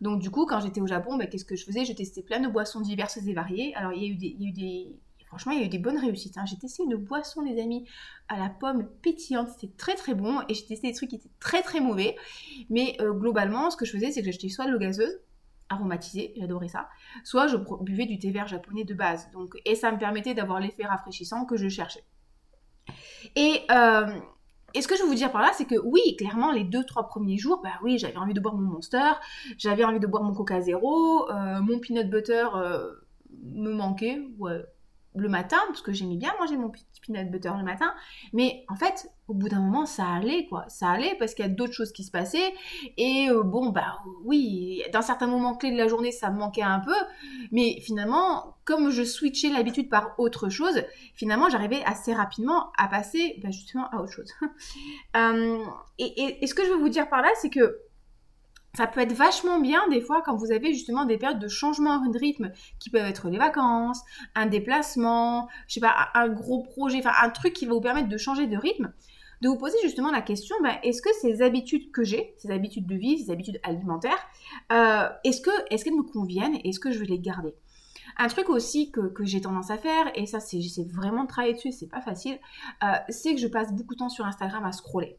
Donc 0.00 0.20
du 0.20 0.30
coup, 0.30 0.46
quand 0.46 0.60
j'étais 0.60 0.80
au 0.80 0.86
Japon, 0.86 1.16
bah, 1.16 1.26
qu'est-ce 1.26 1.44
que 1.44 1.56
je 1.56 1.64
faisais? 1.64 1.84
Je 1.84 1.92
testais 1.92 2.22
plein 2.22 2.40
de 2.40 2.48
boissons 2.48 2.80
diverses 2.80 3.16
et 3.16 3.32
variées. 3.32 3.74
Alors 3.74 3.92
il 3.92 4.02
y 4.02 4.06
a 4.06 4.08
eu 4.08 4.16
des, 4.16 4.36
il 4.38 4.42
y 4.42 4.46
a 4.46 4.48
eu 4.48 4.52
des 4.52 4.98
Franchement, 5.34 5.52
il 5.52 5.58
y 5.58 5.62
a 5.62 5.66
eu 5.66 5.68
des 5.68 5.80
bonnes 5.80 5.98
réussites. 5.98 6.38
Hein. 6.38 6.44
J'ai 6.46 6.56
testé 6.56 6.84
une 6.84 6.94
boisson, 6.94 7.42
les 7.42 7.60
amis, 7.60 7.88
à 8.28 8.38
la 8.38 8.48
pomme 8.48 8.86
pétillante. 9.02 9.48
C'était 9.48 9.72
très 9.76 9.96
très 9.96 10.14
bon. 10.14 10.42
Et 10.48 10.54
j'ai 10.54 10.64
testé 10.64 10.86
des 10.86 10.94
trucs 10.94 11.10
qui 11.10 11.16
étaient 11.16 11.32
très 11.40 11.62
très 11.62 11.80
mauvais. 11.80 12.14
Mais 12.70 12.96
euh, 13.00 13.12
globalement, 13.12 13.68
ce 13.70 13.76
que 13.76 13.84
je 13.84 13.90
faisais, 13.90 14.12
c'est 14.12 14.20
que 14.20 14.26
j'achetais 14.26 14.48
soit 14.48 14.66
de 14.66 14.70
l'eau 14.70 14.78
gazeuse, 14.78 15.18
aromatisée, 15.68 16.34
j'adorais 16.36 16.68
ça, 16.68 16.88
soit 17.24 17.48
je 17.48 17.56
buvais 17.80 18.06
du 18.06 18.18
thé 18.20 18.30
vert 18.30 18.46
japonais 18.46 18.84
de 18.84 18.94
base. 18.94 19.28
Donc, 19.32 19.56
et 19.64 19.74
ça 19.74 19.90
me 19.90 19.98
permettait 19.98 20.34
d'avoir 20.34 20.60
l'effet 20.60 20.84
rafraîchissant 20.84 21.46
que 21.46 21.56
je 21.56 21.68
cherchais. 21.68 22.04
Et, 23.34 23.62
euh, 23.72 24.06
ce 24.80 24.86
que 24.86 24.96
je 24.96 25.02
veux 25.02 25.08
vous 25.08 25.16
dire 25.16 25.32
par 25.32 25.42
là, 25.42 25.50
c'est 25.54 25.64
que 25.64 25.80
oui, 25.82 26.14
clairement, 26.16 26.52
les 26.52 26.64
deux, 26.64 26.84
trois 26.84 27.08
premiers 27.08 27.38
jours, 27.38 27.60
bah 27.62 27.72
oui, 27.82 27.98
j'avais 27.98 28.18
envie 28.18 28.34
de 28.34 28.40
boire 28.40 28.54
mon 28.54 28.70
Monster, 28.70 29.12
j'avais 29.58 29.82
envie 29.82 30.00
de 30.00 30.06
boire 30.06 30.22
mon 30.22 30.32
Coca 30.32 30.60
Zéro, 30.60 31.28
euh, 31.30 31.60
mon 31.60 31.80
peanut 31.80 32.08
butter 32.08 32.46
me 33.42 33.72
manquait, 33.72 34.20
ouais, 34.38 34.64
le 35.14 35.28
matin, 35.28 35.58
parce 35.68 35.82
que 35.82 35.92
j'aimais 35.92 36.16
bien 36.16 36.32
manger 36.40 36.56
mon 36.56 36.70
petit 36.70 36.84
peanut 37.06 37.30
butter 37.30 37.52
le 37.56 37.64
matin, 37.64 37.94
mais 38.32 38.64
en 38.68 38.76
fait, 38.76 39.10
au 39.28 39.34
bout 39.34 39.48
d'un 39.48 39.60
moment, 39.60 39.86
ça 39.86 40.06
allait, 40.06 40.46
quoi. 40.46 40.64
Ça 40.68 40.90
allait 40.90 41.14
parce 41.18 41.34
qu'il 41.34 41.44
y 41.44 41.48
a 41.48 41.50
d'autres 41.50 41.72
choses 41.72 41.92
qui 41.92 42.04
se 42.04 42.10
passaient, 42.10 42.52
et 42.96 43.28
euh, 43.30 43.42
bon, 43.42 43.70
bah 43.70 43.98
oui, 44.24 44.82
dans 44.92 45.02
certains 45.02 45.26
moments 45.26 45.54
clés 45.54 45.72
de 45.72 45.78
la 45.78 45.88
journée, 45.88 46.10
ça 46.10 46.30
me 46.30 46.38
manquait 46.38 46.62
un 46.62 46.80
peu, 46.80 46.94
mais 47.52 47.80
finalement, 47.80 48.56
comme 48.64 48.90
je 48.90 49.04
switchais 49.04 49.50
l'habitude 49.50 49.88
par 49.88 50.18
autre 50.18 50.48
chose, 50.48 50.82
finalement, 51.14 51.48
j'arrivais 51.48 51.82
assez 51.84 52.12
rapidement 52.12 52.72
à 52.76 52.88
passer 52.88 53.38
bah, 53.42 53.50
justement 53.50 53.88
à 53.90 54.00
autre 54.00 54.12
chose. 54.12 54.32
Euh, 55.16 55.64
et 55.98 56.44
ce 56.44 56.54
que 56.54 56.64
je 56.64 56.70
veux 56.70 56.78
vous 56.78 56.88
dire 56.88 57.08
par 57.08 57.22
là, 57.22 57.28
c'est 57.40 57.48
que 57.48 57.83
ça 58.76 58.86
peut 58.86 59.00
être 59.00 59.12
vachement 59.12 59.60
bien 59.60 59.86
des 59.88 60.00
fois 60.00 60.22
quand 60.22 60.36
vous 60.36 60.50
avez 60.50 60.72
justement 60.72 61.04
des 61.04 61.16
périodes 61.16 61.38
de 61.38 61.48
changement 61.48 62.04
de 62.06 62.18
rythme 62.18 62.50
qui 62.78 62.90
peuvent 62.90 63.06
être 63.06 63.28
les 63.28 63.38
vacances, 63.38 64.00
un 64.34 64.46
déplacement, 64.46 65.48
je 65.68 65.74
sais 65.74 65.80
pas, 65.80 66.10
un 66.14 66.28
gros 66.28 66.62
projet, 66.62 66.98
enfin 66.98 67.12
un 67.22 67.30
truc 67.30 67.52
qui 67.52 67.66
va 67.66 67.74
vous 67.74 67.80
permettre 67.80 68.08
de 68.08 68.16
changer 68.16 68.46
de 68.46 68.56
rythme, 68.56 68.92
de 69.42 69.48
vous 69.48 69.56
poser 69.56 69.76
justement 69.82 70.10
la 70.10 70.22
question, 70.22 70.56
ben, 70.62 70.76
est-ce 70.82 71.02
que 71.02 71.10
ces 71.20 71.42
habitudes 71.42 71.92
que 71.92 72.02
j'ai, 72.02 72.34
ces 72.38 72.50
habitudes 72.50 72.86
de 72.86 72.94
vie, 72.94 73.18
ces 73.18 73.30
habitudes 73.30 73.60
alimentaires, 73.62 74.26
euh, 74.72 75.08
est-ce 75.24 75.40
que 75.40 75.50
est-ce 75.70 75.84
qu'elles 75.84 75.96
me 75.96 76.02
conviennent 76.02 76.58
est-ce 76.64 76.80
que 76.80 76.90
je 76.90 76.98
vais 76.98 77.06
les 77.06 77.18
garder? 77.18 77.54
Un 78.16 78.28
truc 78.28 78.48
aussi 78.48 78.90
que, 78.92 79.12
j'ai 79.20 79.40
tendance 79.40 79.70
à 79.70 79.78
faire, 79.78 80.06
et 80.14 80.26
ça 80.26 80.40
c'est 80.40 80.60
j'essaie 80.60 80.84
vraiment 80.84 81.24
de 81.24 81.28
travailler 81.28 81.54
dessus, 81.54 81.72
c'est 81.72 81.88
pas 81.88 82.00
facile, 82.00 82.38
euh, 82.82 82.92
c'est 83.08 83.34
que 83.34 83.40
je 83.40 83.48
passe 83.48 83.72
beaucoup 83.72 83.94
de 83.94 83.98
temps 83.98 84.08
sur 84.08 84.24
Instagram 84.24 84.64
à 84.64 84.72
scroller. 84.72 85.18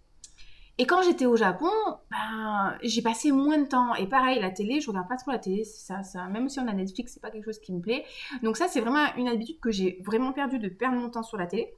Et 0.78 0.86
quand 0.86 1.02
j'étais 1.04 1.26
au 1.26 1.38
Japon, 1.38 1.72
ben, 2.12 2.78
j'ai 2.84 3.02
passé 3.02 3.32
moins 3.32 3.58
de 3.58 3.66
temps. 3.66 3.96
Et 3.96 4.08
pareil, 4.08 4.40
la 4.42 4.52
télé, 4.52 4.82
je 4.82 4.90
regarde 4.90 5.08
pas 5.08 5.16
trop 5.16 5.32
la 5.32 5.40
télé. 5.40 5.64
Ça, 5.64 6.02
même 6.30 6.50
si 6.50 6.60
on 6.60 6.68
a 6.68 6.74
Netflix, 6.74 7.14
c'est 7.14 7.22
pas 7.22 7.32
quelque 7.32 7.46
chose 7.46 7.60
qui 7.60 7.74
me 7.74 7.80
plaît. 7.80 8.04
Donc 8.44 8.58
ça, 8.58 8.68
c'est 8.68 8.82
vraiment 8.82 9.06
une 9.16 9.30
habitude 9.30 9.60
que 9.62 9.72
j'ai 9.72 10.02
vraiment 10.06 10.34
perdu 10.34 10.60
de 10.60 10.68
perdre 10.68 10.98
mon 10.98 11.10
temps 11.10 11.24
sur 11.24 11.38
la 11.38 11.48
télé. 11.48 11.74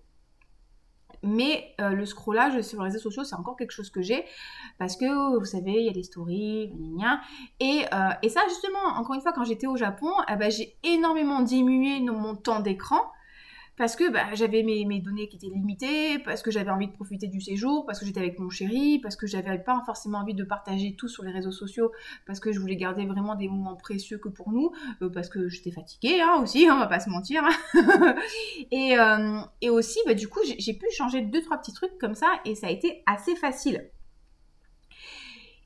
Mais 1.23 1.75
euh, 1.79 1.89
le 1.89 2.05
scrollage 2.05 2.61
sur 2.61 2.79
les 2.81 2.89
réseaux 2.89 2.99
sociaux, 2.99 3.23
c'est 3.23 3.35
encore 3.35 3.55
quelque 3.55 3.71
chose 3.71 3.89
que 3.91 4.01
j'ai. 4.01 4.25
Parce 4.79 4.95
que, 4.95 5.37
vous 5.37 5.45
savez, 5.45 5.73
il 5.73 5.85
y 5.85 5.89
a 5.89 5.93
des 5.93 6.03
stories, 6.03 6.71
et, 7.59 7.85
euh, 7.93 8.09
et 8.21 8.29
ça, 8.29 8.41
justement, 8.49 8.79
encore 8.95 9.15
une 9.15 9.21
fois, 9.21 9.33
quand 9.33 9.43
j'étais 9.43 9.67
au 9.67 9.75
Japon, 9.75 10.11
eh 10.31 10.35
ben, 10.35 10.51
j'ai 10.51 10.77
énormément 10.83 11.41
diminué 11.41 11.99
mon 12.01 12.35
temps 12.35 12.59
d'écran 12.59 13.01
parce 13.77 13.95
que 13.95 14.11
bah, 14.11 14.25
j'avais 14.33 14.63
mes, 14.63 14.85
mes, 14.85 14.99
données 14.99 15.27
qui 15.29 15.35
étaient 15.35 15.47
limitées, 15.47 16.17
parce 16.19 16.41
que 16.41 16.49
j'avais 16.49 16.71
envie 16.71 16.87
de 16.87 16.93
profiter 16.93 17.27
du 17.27 17.39
séjour, 17.39 17.85
parce 17.85 17.99
que 17.99 18.05
j'étais 18.05 18.19
avec 18.19 18.39
mon 18.39 18.49
chéri, 18.49 18.99
parce 18.99 19.15
que 19.15 19.27
j'avais 19.27 19.59
pas 19.59 19.81
forcément 19.85 20.17
envie 20.17 20.33
de 20.33 20.43
partager 20.43 20.95
tout 20.95 21.07
sur 21.07 21.23
les 21.23 21.31
réseaux 21.31 21.51
sociaux, 21.51 21.91
parce 22.25 22.39
que 22.39 22.51
je 22.51 22.59
voulais 22.59 22.75
garder 22.75 23.05
vraiment 23.05 23.35
des 23.35 23.47
moments 23.47 23.75
précieux 23.75 24.17
que 24.17 24.29
pour 24.29 24.51
nous, 24.51 24.71
euh, 25.03 25.09
parce 25.09 25.29
que 25.29 25.47
j'étais 25.47 25.69
fatiguée 25.69 26.19
hein, 26.21 26.41
aussi, 26.41 26.67
hein, 26.67 26.73
on 26.75 26.79
va 26.79 26.87
pas 26.87 26.99
se 26.99 27.11
mentir. 27.11 27.43
et, 28.71 28.97
euh, 28.97 29.41
et, 29.61 29.69
aussi, 29.69 29.99
bah, 30.07 30.15
du 30.15 30.27
coup, 30.27 30.39
j'ai 30.43 30.73
pu 30.73 30.87
changer 30.91 31.21
deux, 31.21 31.43
trois 31.43 31.59
petits 31.59 31.73
trucs 31.73 31.99
comme 31.99 32.15
ça, 32.15 32.27
et 32.45 32.55
ça 32.55 32.67
a 32.67 32.71
été 32.71 33.03
assez 33.05 33.35
facile. 33.35 33.91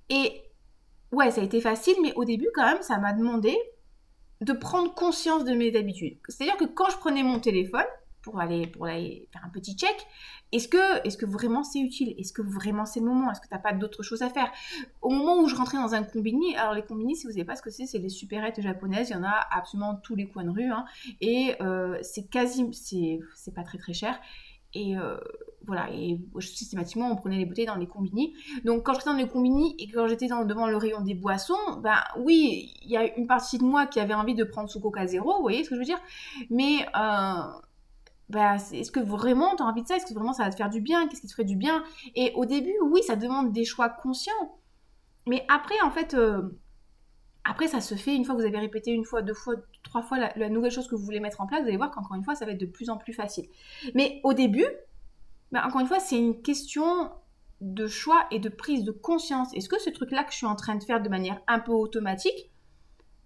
Et 0.10 0.41
ouais, 1.13 1.32
ça 1.32 1.39
a 1.39 1.46
été 1.46 1.62
facile, 1.62 1.96
mais 2.01 2.13
au 2.15 2.25
début, 2.25 2.50
quand 2.53 2.65
même, 2.65 2.82
ça 2.82 2.98
m'a 2.98 3.13
demandé 3.13 3.58
de 4.41 4.51
prendre 4.51 4.94
conscience 4.94 5.46
de 5.46 5.53
mes 5.53 5.77
habitudes. 5.77 6.18
C'est-à-dire 6.27 6.58
que 6.58 6.65
quand 6.65 6.89
je 6.89 6.98
prenais 6.98 7.24
mon 7.24 7.39
téléphone, 7.39 7.86
pour 8.21 8.39
aller, 8.39 8.67
pour 8.67 8.85
aller 8.85 9.27
faire 9.31 9.43
un 9.45 9.49
petit 9.49 9.75
check. 9.75 9.95
Est-ce 10.51 10.67
que, 10.67 11.07
est 11.07 11.17
que 11.17 11.25
vraiment 11.25 11.63
c'est 11.63 11.79
utile? 11.79 12.13
Est-ce 12.17 12.33
que 12.33 12.41
vraiment 12.41 12.85
c'est 12.85 12.99
le 12.99 13.05
moment? 13.05 13.31
Est-ce 13.31 13.41
que 13.41 13.47
tu 13.47 13.53
n'as 13.53 13.59
pas 13.59 13.73
d'autres 13.73 14.03
choses 14.03 14.21
à 14.21 14.29
faire? 14.29 14.51
Au 15.01 15.09
moment 15.09 15.39
où 15.39 15.47
je 15.47 15.55
rentrais 15.55 15.77
dans 15.77 15.93
un 15.93 16.03
combini, 16.03 16.55
alors 16.55 16.73
les 16.73 16.83
combini, 16.83 17.15
si 17.15 17.23
vous 17.23 17.29
ne 17.29 17.33
savez 17.33 17.45
pas 17.45 17.55
ce 17.55 17.61
que 17.61 17.69
c'est, 17.71 17.85
c'est 17.85 17.99
les 17.99 18.09
supérettes 18.09 18.61
japonaises. 18.61 19.09
Il 19.09 19.13
y 19.13 19.15
en 19.15 19.23
a 19.23 19.47
absolument 19.51 19.95
tous 19.95 20.15
les 20.15 20.27
coins 20.27 20.43
de 20.43 20.49
rue. 20.49 20.71
Hein. 20.71 20.85
et 21.19 21.55
euh, 21.61 21.97
c'est 22.01 22.29
quasi, 22.29 22.67
c'est 22.73 23.53
pas 23.53 23.63
très 23.63 23.77
très 23.77 23.93
cher. 23.93 24.19
Et 24.73 24.97
euh, 24.97 25.17
voilà, 25.65 25.89
et 25.91 26.19
systématiquement, 26.39 27.11
on 27.11 27.15
prenait 27.15 27.37
les 27.37 27.45
bouteilles 27.45 27.65
dans 27.65 27.75
les 27.75 27.87
combini. 27.87 28.33
Donc, 28.63 28.85
quand 28.85 28.93
j'étais 28.93 29.05
dans 29.05 29.15
les 29.15 29.27
combini 29.27 29.75
et 29.79 29.87
quand 29.89 30.07
j'étais 30.07 30.27
devant 30.27 30.67
le 30.67 30.77
rayon 30.77 31.01
des 31.01 31.13
boissons, 31.13 31.79
ben 31.83 31.97
oui, 32.17 32.73
il 32.83 32.89
y 32.89 32.97
a 32.97 33.15
une 33.17 33.27
partie 33.27 33.57
de 33.57 33.63
moi 33.63 33.85
qui 33.85 33.99
avait 33.99 34.13
envie 34.13 34.35
de 34.35 34.43
prendre 34.43 34.69
ce 34.69 34.79
coca 34.79 35.05
zéro, 35.05 35.35
vous 35.35 35.41
voyez 35.41 35.63
ce 35.63 35.69
que 35.69 35.75
je 35.75 35.79
veux 35.79 35.85
dire? 35.85 35.99
Mais 36.49 36.85
euh, 36.95 37.43
bah, 38.31 38.55
est-ce 38.71 38.91
que 38.91 39.00
vraiment 39.00 39.55
tu 39.55 39.63
as 39.63 39.65
envie 39.65 39.83
de 39.83 39.88
ça? 39.88 39.97
Est-ce 39.97 40.05
que 40.05 40.13
vraiment 40.13 40.33
ça 40.33 40.43
va 40.45 40.50
te 40.50 40.55
faire 40.55 40.69
du 40.69 40.81
bien? 40.81 41.07
Qu'est-ce 41.07 41.21
qui 41.21 41.27
te 41.27 41.33
ferait 41.33 41.43
du 41.43 41.57
bien? 41.57 41.83
Et 42.15 42.31
au 42.35 42.45
début, 42.45 42.73
oui, 42.83 43.03
ça 43.03 43.15
demande 43.15 43.51
des 43.51 43.65
choix 43.65 43.89
conscients. 43.89 44.57
Mais 45.27 45.45
après, 45.50 45.79
en 45.83 45.91
fait, 45.91 46.13
euh, 46.13 46.41
après, 47.43 47.67
ça 47.67 47.81
se 47.81 47.95
fait 47.95 48.15
une 48.15 48.23
fois 48.23 48.35
que 48.35 48.39
vous 48.39 48.47
avez 48.47 48.57
répété 48.57 48.91
une 48.91 49.03
fois, 49.03 49.21
deux 49.21 49.33
fois, 49.33 49.55
trois 49.83 50.01
fois 50.01 50.17
la, 50.35 50.50
nouvelle 50.50 50.71
chose 50.71 50.88
que 50.88 50.95
vous 50.95 51.03
voulez 51.03 51.19
mettre 51.19 51.41
en 51.41 51.47
place, 51.47 51.61
vous 51.61 51.67
allez 51.67 51.77
voir 51.77 51.91
qu'encore 51.91 52.15
une 52.15 52.23
fois, 52.23 52.35
ça 52.35 52.45
va 52.45 52.51
être 52.51 52.59
de 52.59 52.65
plus 52.65 52.89
en 52.89 52.97
plus 52.97 53.13
facile. 53.13 53.47
Mais 53.95 54.21
au 54.23 54.33
début, 54.33 54.67
bah, 55.51 55.63
encore 55.65 55.81
une 55.81 55.88
fois, 55.88 56.00
c'est 56.00 56.17
une 56.17 56.41
question 56.41 57.11
de 57.59 57.88
choix 57.88 58.25
et 58.31 58.39
de 58.39 58.50
prise 58.50 58.83
de 58.83 58.91
conscience. 58.91 59.53
Est-ce 59.53 59.69
que 59.69 59.79
ce 59.79 59.89
truc-là 59.89 60.23
que 60.23 60.31
je 60.31 60.38
suis 60.38 60.45
en 60.45 60.55
train 60.55 60.75
de 60.75 60.83
faire 60.83 61.01
de 61.01 61.09
manière 61.09 61.41
un 61.47 61.59
peu 61.59 61.73
automatique, 61.73 62.50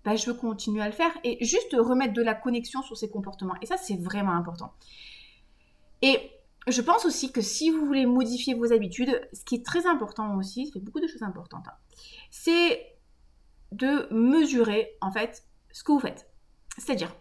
bah, 0.05 0.15
je 0.15 0.27
veux 0.27 0.35
continuer 0.35 0.81
à 0.81 0.85
le 0.85 0.93
faire 0.93 1.11
et 1.23 1.43
juste 1.43 1.73
remettre 1.73 2.13
de 2.13 2.21
la 2.21 2.35
connexion 2.35 2.83
sur 2.83 2.95
ces 2.95 3.09
comportements. 3.09 3.55
Et 3.61 3.65
ça, 3.65 3.75
c'est 3.75 3.97
vraiment 3.97 4.33
important. 4.33 4.71
Et 6.03 6.31
je 6.67 6.81
pense 6.81 7.05
aussi 7.05 7.31
que 7.31 7.41
si 7.41 7.71
vous 7.71 7.85
voulez 7.85 8.05
modifier 8.05 8.53
vos 8.53 8.71
habitudes, 8.71 9.19
ce 9.33 9.43
qui 9.43 9.55
est 9.55 9.65
très 9.65 9.87
important 9.87 10.35
aussi, 10.37 10.71
fait 10.71 10.79
beaucoup 10.79 10.99
de 10.99 11.07
choses 11.07 11.23
importantes, 11.23 11.67
hein, 11.67 11.75
c'est 12.29 12.95
de 13.71 14.07
mesurer 14.13 14.95
en 15.01 15.11
fait 15.11 15.43
ce 15.71 15.83
que 15.83 15.91
vous 15.91 15.99
faites. 15.99 16.29
C'est-à-dire, 16.77 17.15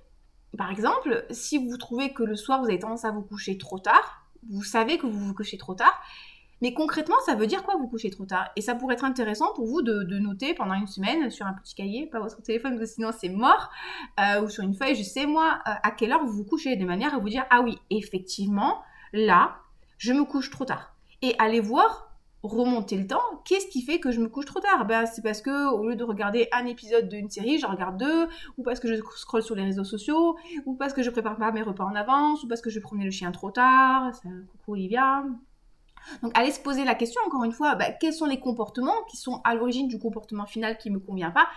par 0.59 0.71
exemple, 0.71 1.25
si 1.31 1.59
vous 1.59 1.77
trouvez 1.79 2.13
que 2.13 2.23
le 2.23 2.37
soir 2.37 2.61
vous 2.61 2.69
avez 2.69 2.79
tendance 2.79 3.05
à 3.05 3.11
vous 3.11 3.23
coucher 3.23 3.57
trop 3.57 3.79
tard, 3.79 4.29
vous 4.51 4.63
savez 4.63 4.99
que 4.99 5.07
vous 5.07 5.19
vous 5.19 5.35
couchez 5.35 5.57
trop 5.57 5.75
tard, 5.75 6.03
mais 6.65 6.73
concrètement, 6.73 7.17
ça 7.27 7.35
veut 7.35 7.47
dire 7.47 7.63
quoi 7.63 7.77
vous 7.77 7.89
couchez 7.89 8.09
trop 8.09 8.25
tard? 8.25 8.49
Et 8.57 8.63
ça 8.63 8.75
pourrait 8.75 8.95
être 8.95 9.05
intéressant 9.05 9.53
pour 9.53 9.67
vous 9.67 9.83
de, 9.83 10.19
noter 10.19 10.55
pendant 10.55 10.73
une 10.73 10.87
semaine 10.87 11.29
sur 11.29 11.45
un 11.45 11.53
petit 11.53 11.75
cahier, 11.75 12.07
pas 12.07 12.21
votre 12.21 12.41
téléphone, 12.41 12.79
parce 12.79 12.89
que 12.89 12.95
sinon 12.95 13.11
c'est 13.13 13.29
mort, 13.29 13.69
euh, 14.19 14.41
ou 14.41 14.49
sur 14.49 14.65
une 14.65 14.73
feuille, 14.73 14.95
je 14.95 15.03
sais 15.03 15.27
moi, 15.27 15.59
euh, 15.69 15.73
à 15.83 15.91
quelle 15.91 16.11
heure 16.11 16.25
vous 16.25 16.33
vous 16.33 16.45
couchez, 16.45 16.77
de 16.77 16.87
manière 16.87 17.15
à 17.15 17.19
vous 17.19 17.29
dire, 17.29 17.45
ah 17.51 17.61
oui, 17.61 17.77
effectivement, 17.91 18.79
là, 19.13 19.57
je 19.99 20.15
me 20.15 20.25
couche 20.25 20.49
trop 20.49 20.65
tard. 20.65 20.97
Et 21.21 21.35
allez 21.39 21.61
voir 21.61 22.17
remonter 22.43 22.97
le 22.97 23.07
temps, 23.07 23.43
qu'est-ce 23.45 23.67
qui 23.67 23.83
fait 23.83 24.01
que 24.01 24.11
je 24.11 24.23
me 24.23 24.31
couche 24.31 24.47
trop 24.47 24.61
tard? 24.61 24.87
Ben, 24.87 25.05
C'est 25.05 25.21
parce 25.21 25.43
que 25.43 25.71
au 25.71 25.87
lieu 25.87 25.97
de 25.97 26.05
regarder 26.05 26.49
un 26.53 26.65
épisode 26.65 27.11
d'une 27.11 27.29
série, 27.29 27.59
j'en 27.59 27.73
regarde 27.73 27.99
deux, 27.99 28.27
ou 28.57 28.63
parce 28.63 28.81
que 28.81 28.89
je 28.89 29.03
scrolle 29.17 29.43
sur 29.43 29.55
les 29.55 29.65
réseaux 29.65 29.85
sociaux, 29.85 30.39
ou 30.65 30.77
parce 30.77 30.95
que 30.95 31.03
je 31.03 31.11
prépare 31.11 31.37
pas 31.37 31.53
mes 31.53 31.63
repas 31.63 31.85
en 31.85 31.95
avance, 31.95 32.43
ou 32.43 32.49
parce 32.49 32.63
que 32.63 32.71
je 32.71 32.81
promenais 32.81 33.05
le 33.05 33.11
chien 33.11 33.33
trop 33.33 33.51
tard. 33.51 34.13
Coucou 34.23 34.73
Olivia. 34.73 35.25
Donc, 36.23 36.33
allez 36.35 36.51
se 36.51 36.61
poser 36.61 36.85
la 36.85 36.95
question, 36.95 37.21
encore 37.27 37.45
une 37.45 37.53
fois, 37.53 37.75
bah, 37.75 37.91
quels 37.91 38.13
sont 38.13 38.27
les 38.27 38.41
comportements 38.41 39.03
qui 39.11 39.17
sont 39.17 39.41
à 39.45 39.55
l'origine 39.55 39.89
du 39.89 39.99
comportement 39.99 40.47
final 40.47 40.79
qui 40.79 40.91
ne 40.91 40.97
me 40.97 41.01
convient 41.01 41.31
pas 41.31 41.49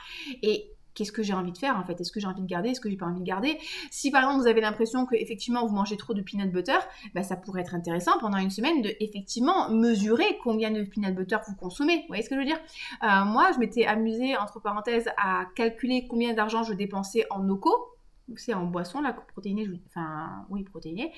et 0.42 0.72
qu'est-ce 0.98 1.12
que 1.12 1.22
j'ai 1.22 1.34
envie 1.34 1.52
de 1.52 1.58
faire 1.58 1.78
en 1.78 1.84
fait? 1.84 2.02
Est-ce 2.02 2.12
que 2.12 2.20
j'ai 2.20 2.26
envie 2.26 2.42
de 2.42 2.48
garder? 2.48 2.70
Est-ce 2.70 2.82
que 2.82 2.90
j'ai 2.90 2.98
pas 2.98 3.06
envie 3.06 3.20
de 3.20 3.26
garder? 3.26 3.60
Si 3.92 4.10
par 4.10 4.24
exemple 4.24 4.42
vous 4.42 4.48
avez 4.48 4.62
l'impression 4.62 5.06
que 5.06 5.16
effectivement 5.16 5.66
vous 5.66 5.76
mangez 5.76 5.96
trop 5.96 6.16
de 6.16 6.22
peanut 6.22 6.52
butter, 6.52 6.80
bah, 7.14 7.22
ça 7.22 7.36
pourrait 7.36 7.62
être 7.62 7.76
intéressant 7.76 8.14
pendant 8.20 8.38
une 8.40 8.50
semaine 8.50 8.82
de 8.82 8.92
effectivement 9.00 9.70
mesurer 9.70 10.40
combien 10.44 10.72
de 10.72 10.82
peanut 10.84 11.14
butter 11.16 11.38
vous 11.48 11.56
consommez. 11.56 11.98
Vous 11.98 12.08
voyez 12.08 12.24
ce 12.24 12.30
que 12.30 12.36
je 12.36 12.40
veux 12.40 12.48
dire? 12.48 12.60
Euh, 13.04 13.26
Moi, 13.26 13.52
je 13.54 13.60
m'étais 13.60 13.86
amusée 13.86 14.36
entre 14.38 14.60
parenthèses 14.60 15.10
à 15.18 15.46
calculer 15.56 16.08
combien 16.10 16.34
d'argent 16.34 16.64
je 16.64 16.74
dépensais 16.74 17.26
en 17.30 17.44
NOCO 17.44 17.97
c'est 18.36 18.54
en 18.54 18.66
boisson, 18.66 19.02
la 19.02 19.14
protéinée, 19.14 19.68
enfin, 19.88 20.46
oui, 20.50 20.64
protéinée, 20.64 21.14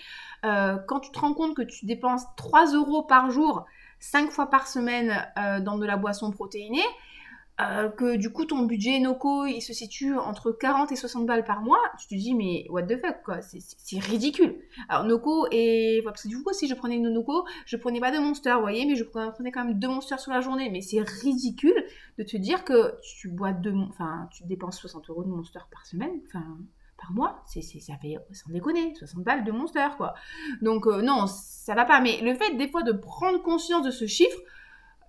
euh, 0.46 0.78
quand 0.88 1.00
tu 1.00 1.12
te 1.12 1.20
rends 1.20 1.34
compte 1.34 1.56
que 1.56 1.62
tu 1.62 1.86
dépenses 1.86 2.24
3 2.38 2.74
euros 2.74 3.04
par 3.04 3.32
jour, 3.32 3.66
5 4.00 4.32
fois 4.32 4.50
par 4.50 4.68
semaine 4.68 5.28
euh, 5.38 5.60
dans 5.60 5.78
de 5.78 5.86
la 5.86 5.98
boisson 5.98 6.32
protéinée, 6.32 6.84
euh, 7.62 7.90
que 7.90 8.16
du 8.16 8.32
coup 8.32 8.46
ton 8.46 8.64
budget 8.64 9.00
NOCO 9.00 9.46
il 9.46 9.60
se 9.60 9.74
situe 9.74 10.18
entre 10.18 10.54
40 10.54 10.94
et 10.94 10.96
60 10.96 11.26
balles 11.26 11.44
par 11.44 11.62
mois, 11.62 11.82
tu 12.00 12.08
te 12.08 12.16
dis 12.16 12.34
mais 12.34 12.66
what 12.70 12.84
the 12.84 12.98
fuck 13.02 13.22
quoi, 13.26 13.42
c'est 13.42 14.00
ridicule. 14.00 14.62
Alors 14.88 15.04
NOCO 15.04 15.48
et 15.52 16.02
parce 16.06 16.24
que 16.24 16.30
du 16.30 16.42
coup 16.42 16.54
si 16.54 16.70
je 16.70 16.74
prenais 16.74 16.96
une 16.96 17.10
NOCO, 17.10 17.46
je 17.66 17.76
prenais 17.76 18.00
pas 18.00 18.12
de 18.12 18.18
Monster, 18.18 18.54
vous 18.54 18.62
voyez, 18.62 18.86
mais 18.86 18.96
je 18.96 19.04
prenais 19.04 19.52
quand 19.52 19.66
même 19.66 19.78
deux 19.78 19.90
Monsters 19.90 20.22
sur 20.22 20.32
la 20.32 20.40
journée, 20.40 20.70
mais 20.70 20.80
c'est 20.80 21.02
ridicule 21.02 21.86
de 22.18 22.24
te 22.24 22.38
dire 22.38 22.64
que 22.64 22.96
tu 23.02 23.28
bois 23.28 23.52
deux, 23.52 23.74
enfin 23.90 24.30
tu 24.32 24.46
dépenses 24.46 24.80
60 24.80 25.10
euros 25.10 25.26
de 25.26 25.30
Monster 25.30 25.60
par 25.70 25.86
semaine, 25.86 26.22
enfin 26.28 26.46
par 27.00 27.12
mois, 27.12 27.44
c'est, 27.46 27.62
ça 27.62 27.96
fait, 28.02 28.18
sans 28.32 28.52
déconner, 28.52 28.94
60 28.96 29.24
balles 29.24 29.44
de 29.44 29.52
monster, 29.52 29.88
quoi. 29.98 30.14
Donc, 30.62 30.88
euh, 30.88 31.02
non, 31.02 31.28
ça 31.28 31.76
va 31.76 31.86
pas. 31.86 32.02
Mais 32.02 32.20
le 32.22 32.36
fait, 32.36 32.56
des 32.56 32.68
fois, 32.68 32.84
de 32.84 32.92
prendre 32.92 33.42
conscience 33.42 33.86
de 33.86 33.92
ce 33.92 34.06
chiffre, 34.06 34.38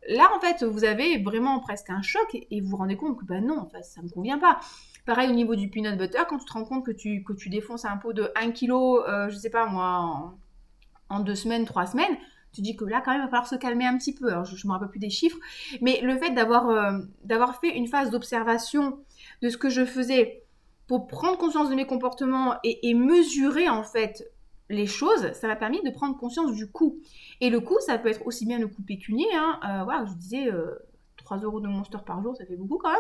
là, 0.09 0.31
en 0.37 0.41
fait, 0.41 0.65
vous 0.65 0.85
avez 0.85 1.23
vraiment 1.23 1.61
presque 1.61 1.91
un 1.91 2.03
choc 2.03 2.37
et, 2.51 2.61
vous 2.61 2.69
vous 2.69 2.77
rendez 2.77 2.97
compte 2.97 3.19
que, 3.19 3.25
bah 3.25 3.41
non, 3.41 3.59
en 3.59 3.67
fait, 3.67 3.83
ça 3.83 4.03
me 4.03 4.09
convient 4.09 4.39
pas. 4.39 4.61
Pareil 5.07 5.31
au 5.31 5.35
niveau 5.35 5.57
du 5.57 5.69
peanut 5.69 5.97
butter, 5.97 6.23
quand 6.29 6.39
tu 6.39 6.45
te 6.45 6.53
rends 6.53 6.65
compte 6.65 6.85
que 6.85 6.93
tu, 6.93 7.25
que 7.25 7.49
défonces 7.49 7.85
un 7.85 7.97
pot 7.97 8.13
de 8.13 8.31
1 8.37 8.53
kg, 8.53 8.73
euh, 8.73 9.29
je 9.29 9.37
sais 9.37 9.51
pas 9.51 9.67
moi, 9.67 10.35
en, 11.09 11.21
deux 11.21 11.35
semaines, 11.35 11.65
trois 11.65 11.87
semaines, 11.87 12.17
tu 12.53 12.61
dis 12.61 12.77
que 12.77 12.85
là, 12.85 13.01
quand 13.05 13.13
même, 13.13 13.21
il 13.21 13.25
va 13.25 13.31
falloir 13.31 13.47
se 13.47 13.57
calmer 13.57 13.87
un 13.87 13.97
petit 13.97 14.15
peu. 14.15 14.29
Alors, 14.29 14.45
je 14.45 14.55
ne 14.55 14.69
me 14.69 14.73
rappelle 14.73 14.91
plus 14.91 15.01
des 15.01 15.11
chiffres, 15.11 15.39
mais 15.81 16.01
le 16.03 16.17
fait 16.19 16.31
euh, 16.37 16.99
d'avoir 17.25 17.61
fait 17.61 17.77
une 17.77 17.87
phase 17.87 18.11
d'observation 18.11 18.99
de 19.43 19.49
ce 19.49 19.57
que 19.57 19.71
je 19.71 19.85
faisais 19.85 20.40
pour 20.91 21.07
prendre 21.07 21.39
conscience 21.39 21.71
de 21.71 21.77
mes 21.77 21.87
comportements 21.87 22.57
et, 22.65 22.95
mesurer 22.95 23.69
en 23.69 23.85
fait 23.85 24.29
les 24.69 24.89
choses, 24.89 25.31
ça 25.35 25.47
m'a 25.47 25.55
permis 25.55 25.81
de 25.83 25.91
prendre 25.91 26.17
conscience 26.17 26.53
du 26.53 26.69
coût. 26.69 26.99
Et 27.41 27.49
le 27.49 27.61
coût, 27.61 27.79
ça 27.79 27.97
peut 27.97 28.09
être 28.09 28.27
aussi 28.27 28.45
bien 28.45 28.59
le 28.59 28.67
coût 28.67 28.83
pécunier, 28.83 29.29
hein, 29.33 29.61
euh, 29.65 29.85
voilà, 29.85 30.05
je 30.07 30.15
disais 30.15 30.51
3 31.19 31.37
euh, 31.37 31.43
euros 31.43 31.61
de 31.61 31.69
monster 31.69 31.99
par 32.05 32.21
jour, 32.25 32.35
ça 32.35 32.45
fait 32.45 32.57
beaucoup 32.57 32.79
quand 32.79 32.91
même. 32.91 32.99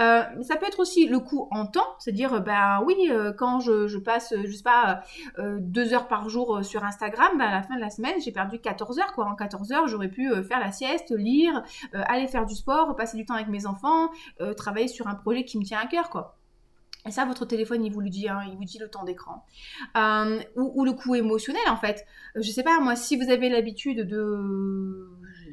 Euh, 0.00 0.34
mais 0.36 0.42
ça 0.42 0.56
peut 0.56 0.66
être 0.66 0.80
aussi 0.80 1.06
le 1.06 1.18
coût 1.18 1.48
en 1.50 1.64
temps, 1.64 1.96
c'est-à-dire, 1.98 2.42
ben 2.42 2.82
oui, 2.84 3.10
quand 3.38 3.60
je, 3.60 3.96
passe, 3.96 4.34
je 4.36 4.52
sais 4.52 4.62
pas, 4.62 5.00
2 5.38 5.94
heures 5.94 6.08
par 6.08 6.28
jour 6.28 6.62
sur 6.62 6.84
Instagram, 6.84 7.38
ben, 7.38 7.46
à 7.46 7.52
la 7.52 7.62
fin 7.62 7.76
de 7.76 7.80
la 7.80 7.88
semaine, 7.88 8.20
j'ai 8.22 8.32
perdu 8.32 8.58
14 8.58 8.98
heures, 8.98 9.14
quoi. 9.14 9.24
En 9.24 9.34
14 9.34 9.72
heures, 9.72 9.88
j'aurais 9.88 10.10
pu 10.10 10.30
faire 10.44 10.60
la 10.60 10.72
sieste, 10.72 11.10
lire, 11.10 11.62
aller 11.94 12.28
faire 12.28 12.44
du 12.44 12.54
sport, 12.54 12.94
passer 12.96 13.16
du 13.16 13.24
temps 13.24 13.32
avec 13.32 13.48
mes 13.48 13.64
enfants, 13.64 14.10
travailler 14.58 14.88
sur 14.88 15.06
un 15.06 15.14
projet 15.14 15.46
qui 15.46 15.58
me 15.58 15.64
tient 15.64 15.78
à 15.78 15.86
cœur, 15.86 16.10
quoi. 16.10 16.36
Et 17.06 17.10
ça, 17.10 17.24
votre 17.24 17.46
téléphone, 17.46 17.84
il 17.84 17.92
vous 17.92 18.00
le 18.00 18.10
dit, 18.10 18.28
hein, 18.28 18.42
il 18.50 18.56
vous 18.56 18.64
dit 18.64 18.78
le 18.78 18.88
temps 18.88 19.04
d'écran. 19.04 19.46
Euh, 19.96 20.40
ou, 20.56 20.84
le 20.84 20.92
coût 20.92 21.14
émotionnel, 21.14 21.62
en 21.68 21.76
fait. 21.76 22.04
Euh, 22.36 22.42
je 22.42 22.50
sais 22.50 22.62
pas, 22.62 22.78
moi, 22.80 22.94
si 22.94 23.16
vous 23.16 23.30
avez 23.30 23.48
l'habitude 23.48 24.06
de, 24.06 25.08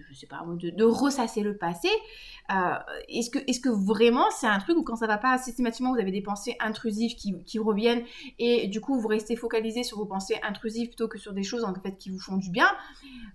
je 0.09 0.15
sais 0.15 0.27
pas, 0.27 0.43
de, 0.45 0.83
ressasser 0.83 1.41
le 1.41 1.55
passé, 1.55 1.89
est-ce 3.09 3.59
que, 3.59 3.69
vraiment 3.69 4.25
c'est 4.31 4.47
un 4.47 4.59
truc 4.59 4.77
où 4.77 4.83
quand 4.83 4.95
ça 4.95 5.07
va 5.07 5.17
pas 5.17 5.37
systématiquement, 5.37 5.93
vous 5.93 5.99
avez 5.99 6.11
des 6.11 6.21
pensées 6.21 6.55
intrusives 6.59 7.15
qui, 7.15 7.59
reviennent 7.59 8.03
et 8.37 8.67
du 8.67 8.81
coup 8.81 8.99
vous 8.99 9.07
restez 9.07 9.35
focalisé 9.35 9.83
sur 9.83 9.97
vos 9.97 10.05
pensées 10.05 10.35
intrusives 10.43 10.87
plutôt 10.87 11.07
que 11.07 11.17
sur 11.17 11.33
des 11.33 11.41
choses 11.41 11.63
en 11.63 11.73
fait 11.73 11.97
qui 11.97 12.11
vous 12.11 12.19
font 12.19 12.37
du 12.37 12.51
bien 12.51 12.67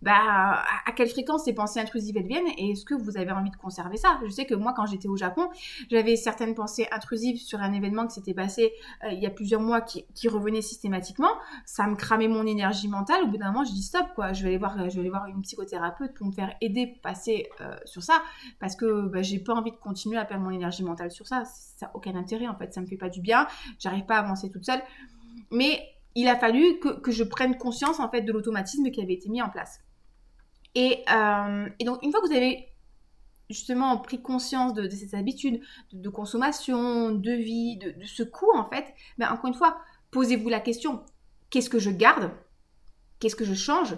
bah, 0.01 0.63
à 0.87 0.93
quelle 0.93 1.09
fréquence 1.09 1.45
ces 1.45 1.53
pensées 1.53 1.81
intrusives 1.81 2.17
elles 2.17 2.27
viennent 2.27 2.49
et 2.57 2.71
est-ce 2.73 2.85
que 2.85 2.95
vous 2.95 3.17
avez 3.17 3.33
envie 3.33 3.51
de 3.51 3.57
conserver 3.57 3.97
ça? 3.97 4.19
Je 4.25 4.31
sais 4.31 4.47
que 4.47 4.55
moi, 4.55 4.73
quand 4.75 4.87
j'étais 4.87 5.09
au 5.09 5.17
Japon, 5.17 5.49
j'avais 5.91 6.17
certaines 6.17 6.55
pensées 6.55 6.87
intrusives 6.91 7.39
sur 7.39 7.61
un 7.61 7.73
événement 7.73 8.07
qui 8.07 8.15
s'était 8.15 8.35
passé 8.35 8.73
euh, 9.05 9.13
il 9.13 9.21
y 9.21 9.27
a 9.27 9.31
plusieurs 9.31 9.61
mois 9.61 9.81
qui, 9.81 10.05
qui, 10.15 10.29
revenaient 10.29 10.63
systématiquement. 10.63 11.31
Ça 11.67 11.87
me 11.87 11.95
cramait 11.95 12.29
mon 12.29 12.47
énergie 12.47 12.89
mentale. 12.89 13.25
Au 13.25 13.27
bout 13.27 13.37
d'un 13.37 13.53
moment, 13.53 13.65
je 13.65 13.73
dis 13.73 13.83
stop, 13.83 14.07
quoi. 14.15 14.33
Je 14.33 14.43
vais 14.43 14.51
aller 14.51 14.59
voir, 14.59 14.77
je 14.89 14.95
vais 14.95 15.01
aller 15.01 15.11
voir 15.11 15.27
une 15.27 15.43
psychothérapeute 15.43 16.15
pour 16.15 16.27
me 16.27 16.33
faire 16.33 16.55
aider, 16.61 16.99
passer 17.03 17.49
euh, 17.61 17.77
sur 17.85 18.03
ça, 18.03 18.23
parce 18.59 18.77
que 18.77 19.02
bah, 19.09 19.23
j'ai 19.23 19.39
pas 19.39 19.55
envie 19.55 19.71
de 19.71 19.77
continuer 19.77 20.19
à 20.19 20.25
perdre 20.25 20.45
mon 20.45 20.51
énergie 20.51 20.83
mentale 20.83 21.11
sur 21.11 21.27
ça. 21.27 21.45
Ça 21.45 21.87
n'a 21.87 21.93
aucun 21.95 22.15
intérêt, 22.15 22.49
en 22.49 22.57
fait. 22.57 22.73
Ça 22.73 22.81
me 22.81 22.87
fait 22.87 22.97
pas 22.97 23.09
du 23.09 23.21
bien. 23.21 23.47
J'arrive 23.79 24.05
pas 24.05 24.17
à 24.17 24.21
avancer 24.21 24.51
toute 24.51 24.65
seule. 24.65 24.83
Mais 25.51 25.83
il 26.15 26.29
a 26.29 26.37
fallu 26.37 26.79
que, 26.81 27.01
que 27.01 27.11
je 27.11 27.25
prenne 27.25 27.57
conscience, 27.57 28.01
en 28.01 28.09
fait, 28.09 28.23
de 28.23 28.33
l'automatisme 28.33 28.91
qui 28.91 29.03
avait 29.03 29.15
été 29.15 29.29
mis 29.29 29.43
en 29.43 29.49
place. 29.49 29.81
Euh, 30.77 31.69
et, 31.79 31.85
donc, 31.85 32.03
une 32.03 32.11
fois 32.11 32.21
que 32.21 32.27
vous 32.27 32.37
avez 32.37 32.69
justement 33.51 33.99
pris 33.99 34.23
conscience 34.23 34.73
de, 34.73 34.89
ces 34.89 35.15
habitudes 35.15 35.61
de, 35.93 36.09
consommation, 36.09 37.13
de 37.13 37.33
vie, 37.33 37.77
de, 37.77 37.95
ce 38.05 38.23
coût, 38.23 38.51
en 38.55 38.65
fait, 38.65 38.95
ben, 39.19 39.31
encore 39.31 39.47
une 39.47 39.55
fois, 39.55 39.79
posez-vous 40.11 40.49
la 40.49 40.61
question, 40.61 41.05
qu'est-ce 41.51 41.71
que 41.71 41.79
je 41.79 41.91
garde? 41.91 42.31
Qu'est-ce 43.19 43.37
que 43.37 43.45
je 43.45 43.55
change? 43.55 43.97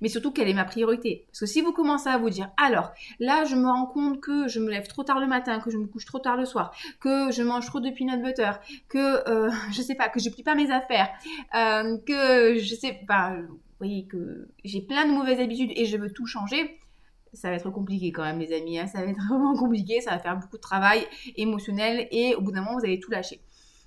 Mais 0.00 0.08
surtout 0.08 0.30
quelle 0.30 0.48
est 0.48 0.54
ma 0.54 0.64
priorité. 0.64 1.24
Parce 1.28 1.40
que 1.40 1.46
si 1.46 1.60
vous 1.60 1.72
commencez 1.72 2.08
à 2.08 2.18
vous 2.18 2.30
dire, 2.30 2.50
alors 2.56 2.92
là, 3.18 3.44
je 3.44 3.56
me 3.56 3.66
rends 3.66 3.86
compte 3.86 4.20
que 4.20 4.48
je 4.48 4.60
me 4.60 4.70
lève 4.70 4.86
trop 4.86 5.04
tard 5.04 5.20
le 5.20 5.26
matin, 5.26 5.60
que 5.60 5.70
je 5.70 5.78
me 5.78 5.86
couche 5.86 6.04
trop 6.04 6.18
tard 6.18 6.36
le 6.36 6.44
soir, 6.44 6.74
que 7.00 7.30
je 7.30 7.42
mange 7.42 7.66
trop 7.66 7.80
de 7.80 7.90
peanut 7.90 8.22
butter, 8.22 8.52
que 8.88 9.28
euh, 9.28 9.50
je 9.72 9.82
sais 9.82 9.94
pas, 9.94 10.08
que 10.08 10.20
je 10.20 10.30
plie 10.30 10.42
pas 10.42 10.54
mes 10.54 10.70
affaires, 10.70 11.08
euh, 11.54 11.98
que 12.06 12.58
je 12.58 12.74
sais 12.74 13.00
pas, 13.06 13.36
voyez 13.78 14.06
que 14.06 14.48
j'ai 14.64 14.80
plein 14.80 15.06
de 15.06 15.12
mauvaises 15.12 15.40
habitudes 15.40 15.72
et 15.74 15.86
je 15.86 15.96
veux 15.96 16.10
tout 16.10 16.26
changer, 16.26 16.78
ça 17.32 17.48
va 17.48 17.56
être 17.56 17.70
compliqué 17.70 18.12
quand 18.12 18.22
même, 18.22 18.38
les 18.38 18.52
amis. 18.52 18.78
Hein. 18.78 18.86
Ça 18.86 19.00
va 19.00 19.10
être 19.10 19.20
vraiment 19.28 19.54
compliqué, 19.54 20.00
ça 20.00 20.10
va 20.10 20.18
faire 20.18 20.36
beaucoup 20.36 20.56
de 20.56 20.62
travail 20.62 21.06
émotionnel 21.36 22.08
et 22.10 22.34
au 22.34 22.40
bout 22.40 22.52
d'un 22.52 22.62
moment, 22.62 22.78
vous 22.78 22.84
allez 22.84 23.00
tout 23.00 23.10
lâcher. 23.10 23.40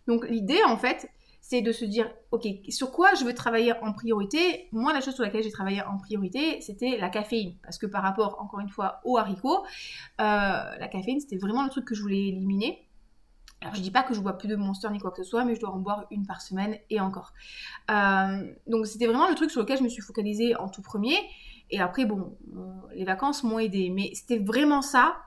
Donc 0.08 0.28
l'idée, 0.30 0.60
en 0.66 0.78
fait, 0.78 1.10
c'est 1.46 1.62
de 1.62 1.74
se 1.74 1.84
dire, 1.84 2.10
ok, 2.32 2.48
sur 2.70 2.90
quoi 2.94 3.16
je 3.16 3.26
veux 3.26 3.34
travailler 3.34 3.74
en 3.82 3.92
priorité? 3.92 4.70
Moi, 4.72 4.94
la 4.94 5.02
chose 5.02 5.14
sur 5.14 5.24
laquelle 5.26 5.44
j'ai 5.44 5.52
travaillé 5.52 5.82
en 5.82 5.98
priorité, 5.98 6.62
c'était 6.62 6.98
la 6.98 7.10
caféine. 7.10 7.58
Parce 7.62 7.78
que 7.78 7.86
par 7.86 8.02
rapport, 8.02 8.38
encore 8.40 8.62
une 8.62 8.70
fois, 8.70 9.02
au 9.04 9.18
haricot, 9.18 9.60
euh, 9.60 9.66
la 10.20 10.88
caféine, 10.88 11.20
c'était 11.20 11.36
vraiment 11.36 11.66
le 11.66 11.70
truc 11.70 11.84
que 11.84 11.96
je 11.96 12.02
voulais 12.02 12.30
éliminer. 12.30 12.88
Alors, 13.60 13.76
je 13.76 13.82
dis 13.82 13.92
pas 13.92 14.04
que 14.04 14.14
je 14.14 14.22
bois 14.22 14.38
plus 14.38 14.48
de 14.48 14.56
Monster 14.56 14.88
ni 14.90 15.00
quoi 15.00 15.12
que 15.12 15.18
ce 15.18 15.30
soit, 15.30 15.44
mais 15.44 15.54
je 15.56 15.60
dois 15.60 15.72
en 15.72 15.80
boire 15.80 16.06
une 16.12 16.26
par 16.26 16.42
semaine 16.42 16.78
et 16.90 17.02
encore. 17.02 17.34
Euh, 17.92 18.50
donc, 18.68 18.88
c'était 18.88 19.06
vraiment 19.08 19.28
le 19.28 19.36
truc 19.36 19.52
sur 19.52 19.60
lequel 19.60 19.80
je 19.80 19.84
me 19.84 19.90
suis 19.90 20.02
focalisée 20.02 20.56
en 20.56 20.70
tout 20.70 20.82
premier. 20.82 21.18
Et 21.72 21.82
après, 21.82 22.06
bon, 22.06 22.38
euh, 22.56 22.72
les 22.96 23.04
vacances 23.04 23.44
m'ont 23.44 23.60
aidé. 23.60 23.90
Mais 23.90 24.12
c'était 24.14 24.40
vraiment 24.40 24.82
ça 24.82 25.18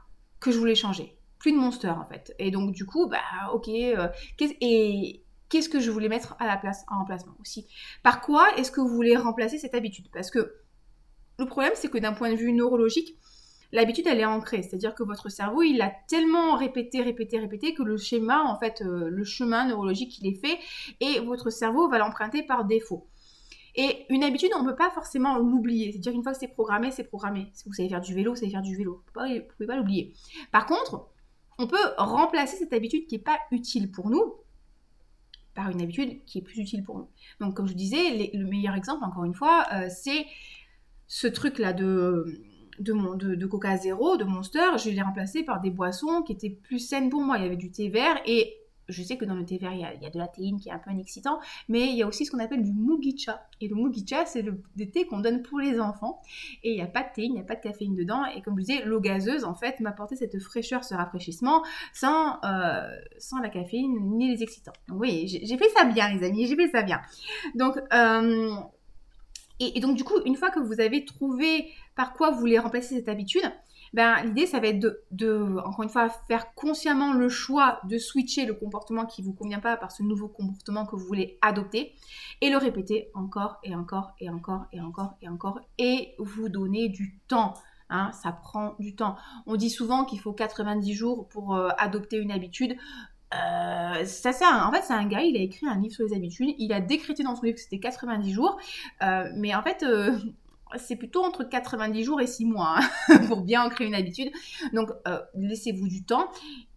que 0.40 0.50
je 0.50 0.58
voulais 0.58 0.74
changer. 0.74 1.18
Plus 1.38 1.52
de 1.52 1.58
Monster, 1.58 1.90
en 1.90 2.06
fait. 2.06 2.34
Et 2.38 2.50
donc, 2.50 2.72
du 2.72 2.86
coup, 2.86 3.06
bah, 3.06 3.20
ok. 3.52 3.68
Euh, 3.68 4.08
et 4.40 5.25
qu'est-ce 5.56 5.70
que 5.70 5.80
je 5.80 5.90
voulais 5.90 6.10
mettre 6.10 6.36
à 6.38 6.46
la 6.46 6.58
place, 6.58 6.84
en 6.88 6.98
remplacement 6.98 7.34
aussi 7.40 7.66
Par 8.02 8.20
quoi 8.20 8.46
est-ce 8.58 8.70
que 8.70 8.82
vous 8.82 8.88
voulez 8.88 9.16
remplacer 9.16 9.56
cette 9.56 9.74
habitude? 9.74 10.06
Parce 10.12 10.30
que 10.30 10.54
le 11.38 11.46
problème, 11.46 11.72
c'est 11.74 11.88
que 11.88 11.96
d'un 11.96 12.12
point 12.12 12.30
de 12.30 12.36
vue 12.36 12.52
neurologique, 12.52 13.16
l'habitude, 13.72 14.06
elle 14.06 14.20
est 14.20 14.26
ancrée. 14.26 14.62
C'est-à-dire 14.62 14.94
que 14.94 15.02
votre 15.02 15.30
cerveau, 15.30 15.62
il 15.62 15.80
a 15.80 15.90
tellement 16.08 16.56
répété, 16.56 17.00
répété, 17.00 17.38
répété 17.38 17.72
que 17.72 17.82
le 17.82 17.96
schéma, 17.96 18.42
en 18.44 18.58
fait, 18.58 18.82
euh, 18.82 19.08
le 19.08 19.24
chemin 19.24 19.66
neurologique, 19.66 20.18
il 20.18 20.26
est 20.26 20.38
fait 20.38 20.58
et 21.00 21.20
votre 21.20 21.48
cerveau 21.48 21.88
va 21.88 21.96
l'emprunter 21.96 22.42
par 22.42 22.66
défaut. 22.66 23.06
Et 23.76 24.04
une 24.10 24.22
habitude, 24.22 24.50
on 24.58 24.62
ne 24.62 24.68
peut 24.68 24.76
pas 24.76 24.90
forcément 24.90 25.38
l'oublier. 25.38 25.90
C'est-à-dire 25.92 26.12
qu'une 26.12 26.22
fois 26.22 26.32
que 26.32 26.38
c'est 26.38 26.48
programmé, 26.48 26.90
c'est 26.90 27.04
programmé. 27.04 27.50
Si 27.54 27.64
vous 27.66 27.72
savez 27.72 27.88
faire 27.88 28.02
du 28.02 28.14
vélo, 28.14 28.32
vous 28.32 28.36
savez 28.36 28.50
faire 28.50 28.62
du 28.62 28.76
vélo. 28.76 29.02
Vous 29.14 29.22
ne 29.22 29.40
pouvez 29.40 29.66
pas 29.66 29.76
l'oublier. 29.76 30.12
Par 30.52 30.66
contre, 30.66 31.08
on 31.58 31.66
peut 31.66 31.76
remplacer 31.96 32.58
cette 32.58 32.74
habitude 32.74 33.06
qui 33.06 33.14
n'est 33.14 33.22
pas 33.22 33.38
utile 33.50 33.90
pour 33.90 34.10
nous 34.10 34.34
par 35.56 35.70
une 35.70 35.82
habitude 35.82 36.24
qui 36.26 36.38
est 36.38 36.42
plus 36.42 36.58
utile 36.60 36.84
pour 36.84 36.98
nous. 36.98 37.08
Donc, 37.40 37.56
comme 37.56 37.66
je 37.66 37.74
disais, 37.74 38.30
le 38.32 38.44
meilleur 38.44 38.74
exemple, 38.74 39.04
encore 39.04 39.24
une 39.24 39.34
fois, 39.34 39.66
euh, 39.72 39.88
c'est 39.88 40.26
ce 41.08 41.26
truc-là 41.26 41.72
de 41.72 42.40
de, 42.78 43.46
Coca 43.46 43.74
Zéro, 43.78 44.18
de 44.18 44.24
Monster, 44.24 44.76
je 44.76 44.90
l'ai 44.90 45.00
remplacé 45.00 45.42
par 45.42 45.62
des 45.62 45.70
boissons 45.70 46.22
qui 46.22 46.32
étaient 46.32 46.50
plus 46.50 46.78
saines 46.78 47.08
pour 47.08 47.22
moi. 47.22 47.38
Il 47.38 47.44
y 47.44 47.46
avait 47.46 47.56
du 47.56 47.70
thé 47.70 47.88
vert 47.88 48.20
et 48.26 48.54
je 48.88 49.02
sais 49.02 49.16
que 49.16 49.24
dans 49.24 49.34
le 49.34 49.44
thé 49.44 49.58
vert, 49.58 49.72
il 49.72 49.80
y, 49.80 50.06
a, 50.06 50.10
de 50.10 50.18
la 50.18 50.28
théine 50.28 50.60
qui 50.60 50.68
est 50.68 50.72
un 50.72 50.78
peu 50.78 50.90
un 50.90 50.98
excitant, 50.98 51.40
mais 51.68 51.88
il 51.88 51.96
y 51.96 52.02
a 52.02 52.06
aussi 52.06 52.24
ce 52.24 52.30
qu'on 52.30 52.38
appelle 52.38 52.62
du 52.62 52.72
mugicha. 52.72 53.46
Et 53.60 53.68
le 53.68 53.74
mugicha, 53.74 54.26
c'est 54.26 54.42
le 54.42 54.60
thé 54.90 55.06
qu'on 55.06 55.20
donne 55.20 55.42
pour 55.42 55.58
les 55.58 55.80
enfants. 55.80 56.22
Et 56.62 56.70
il 56.72 56.76
n'y 56.76 56.82
a 56.82 56.86
pas 56.86 57.02
de 57.02 57.08
théine, 57.14 57.32
il 57.32 57.34
n'y 57.34 57.40
a 57.40 57.44
pas 57.44 57.56
de 57.56 57.60
caféine 57.60 57.94
dedans. 57.94 58.24
Et 58.26 58.42
comme 58.42 58.58
je 58.58 58.64
disais, 58.64 58.84
l'eau 58.84 59.00
gazeuse, 59.00 59.44
en 59.44 59.54
fait, 59.54 59.80
m'apportait 59.80 60.16
cette 60.16 60.38
fraîcheur, 60.38 60.84
ce 60.84 60.94
rafraîchissement, 60.94 61.64
sans, 61.92 62.38
euh, 62.44 62.88
sans 63.18 63.40
la 63.40 63.48
caféine 63.48 64.16
ni 64.16 64.30
les 64.34 64.42
excitants. 64.42 64.72
Donc 64.88 65.00
oui, 65.00 65.26
j'ai 65.26 65.56
fait 65.56 65.68
ça 65.76 65.84
bien, 65.84 66.14
les 66.14 66.24
amis, 66.26 66.46
j'ai 66.46 66.56
fait 66.56 66.68
ça 66.68 66.82
bien. 66.82 67.00
Donc, 67.54 67.78
euh, 67.92 68.50
et, 69.58 69.80
donc, 69.80 69.96
du 69.96 70.04
coup, 70.04 70.20
une 70.26 70.36
fois 70.36 70.50
que 70.50 70.60
vous 70.60 70.80
avez 70.80 71.04
trouvé 71.04 71.70
par 71.94 72.12
quoi 72.12 72.30
vous 72.30 72.40
voulez 72.40 72.58
remplacer 72.58 72.96
cette 72.96 73.08
habitude, 73.08 73.50
ben, 73.92 74.22
l'idée, 74.24 74.46
ça 74.46 74.60
va 74.60 74.68
être 74.68 75.04
de, 75.10 75.58
encore 75.64 75.82
une 75.82 75.88
fois, 75.88 76.08
faire 76.08 76.54
consciemment 76.54 77.12
le 77.12 77.28
choix 77.28 77.80
de 77.84 77.98
switcher 77.98 78.44
le 78.46 78.54
comportement 78.54 79.06
qui 79.06 79.22
ne 79.22 79.26
vous 79.26 79.32
convient 79.32 79.60
pas 79.60 79.76
par 79.76 79.90
ce 79.90 80.02
nouveau 80.02 80.28
comportement 80.28 80.86
que 80.86 80.96
vous 80.96 81.06
voulez 81.06 81.38
adopter 81.42 81.94
et 82.40 82.50
le 82.50 82.56
répéter 82.56 83.10
encore 83.14 83.58
et 83.62 83.74
encore 83.74 84.12
et 84.20 84.30
encore 84.30 84.66
et 84.72 84.80
encore 84.80 85.16
et 85.22 85.28
encore 85.28 85.60
et 85.78 86.14
vous 86.18 86.48
donner 86.48 86.88
du 86.88 87.18
temps. 87.28 87.54
Hein, 87.88 88.10
ça 88.12 88.32
prend 88.32 88.74
du 88.80 88.96
temps. 88.96 89.16
On 89.46 89.54
dit 89.54 89.70
souvent 89.70 90.04
qu'il 90.04 90.18
faut 90.18 90.32
90 90.32 90.92
jours 90.92 91.28
pour 91.28 91.54
euh, 91.54 91.68
adopter 91.78 92.16
une 92.16 92.32
habitude. 92.32 92.76
Euh, 93.32 94.04
ça, 94.04 94.66
en 94.66 94.72
fait, 94.72 94.82
c'est 94.82 94.92
un 94.92 95.06
gars, 95.06 95.22
il 95.22 95.36
a 95.36 95.40
écrit 95.40 95.66
un 95.68 95.78
livre 95.78 95.94
sur 95.94 96.04
les 96.04 96.14
habitudes. 96.14 96.54
Il 96.58 96.72
a 96.72 96.80
décrété 96.80 97.22
dans 97.22 97.36
son 97.36 97.42
livre 97.42 97.54
que 97.54 97.62
c'était 97.62 97.78
90 97.78 98.32
jours. 98.32 98.58
Euh, 99.02 99.30
mais 99.36 99.54
en 99.54 99.62
fait, 99.62 99.84
c'est 100.78 100.96
plutôt 100.96 101.22
entre 101.22 101.44
90 101.44 102.04
jours 102.04 102.20
et 102.20 102.26
6 102.26 102.44
mois 102.46 102.76
hein, 103.08 103.18
pour 103.28 103.42
bien 103.42 103.64
ancrer 103.64 103.86
une 103.86 103.94
habitude. 103.94 104.30
Donc, 104.72 104.90
laissez-vous 105.34 105.88
du 105.88 106.04
temps. 106.04 106.28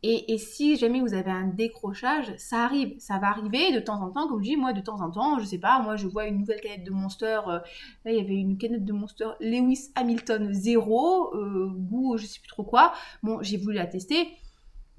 Et, 0.03 0.37
si 0.37 0.77
jamais 0.77 1.01
vous 1.01 1.13
avez 1.13 1.31
un 1.31 1.47
décrochage, 1.47 2.33
ça 2.37 2.63
arrive. 2.63 2.95
Ça 2.99 3.19
va 3.19 3.27
arriver 3.27 3.73
de 3.73 3.79
temps 3.79 4.01
en 4.01 4.09
temps. 4.11 4.27
Comme 4.27 4.41
je 4.41 4.49
dis, 4.49 4.57
moi, 4.57 4.73
de 4.73 4.81
temps 4.81 5.01
en 5.01 5.11
temps, 5.11 5.39
je 5.39 5.45
sais 5.45 5.57
pas, 5.57 5.81
moi, 5.81 5.95
je 5.95 6.07
vois 6.07 6.27
une 6.27 6.39
nouvelle 6.39 6.61
canette 6.61 6.83
de 6.83 6.91
Monster. 6.91 7.41
là, 7.47 7.63
il 8.05 8.15
y 8.15 8.19
avait 8.19 8.35
une 8.35 8.57
canette 8.57 8.85
de 8.85 8.93
Monster 8.93 9.29
Lewis 9.41 9.91
Hamilton 9.95 10.53
0, 10.53 11.33
goût, 11.77 12.17
je 12.17 12.25
sais 12.25 12.39
plus 12.39 12.49
trop 12.49 12.63
quoi. 12.63 12.93
Bon, 13.23 13.39
j'ai 13.41 13.57
voulu 13.57 13.75
la 13.75 13.87
tester 13.87 14.27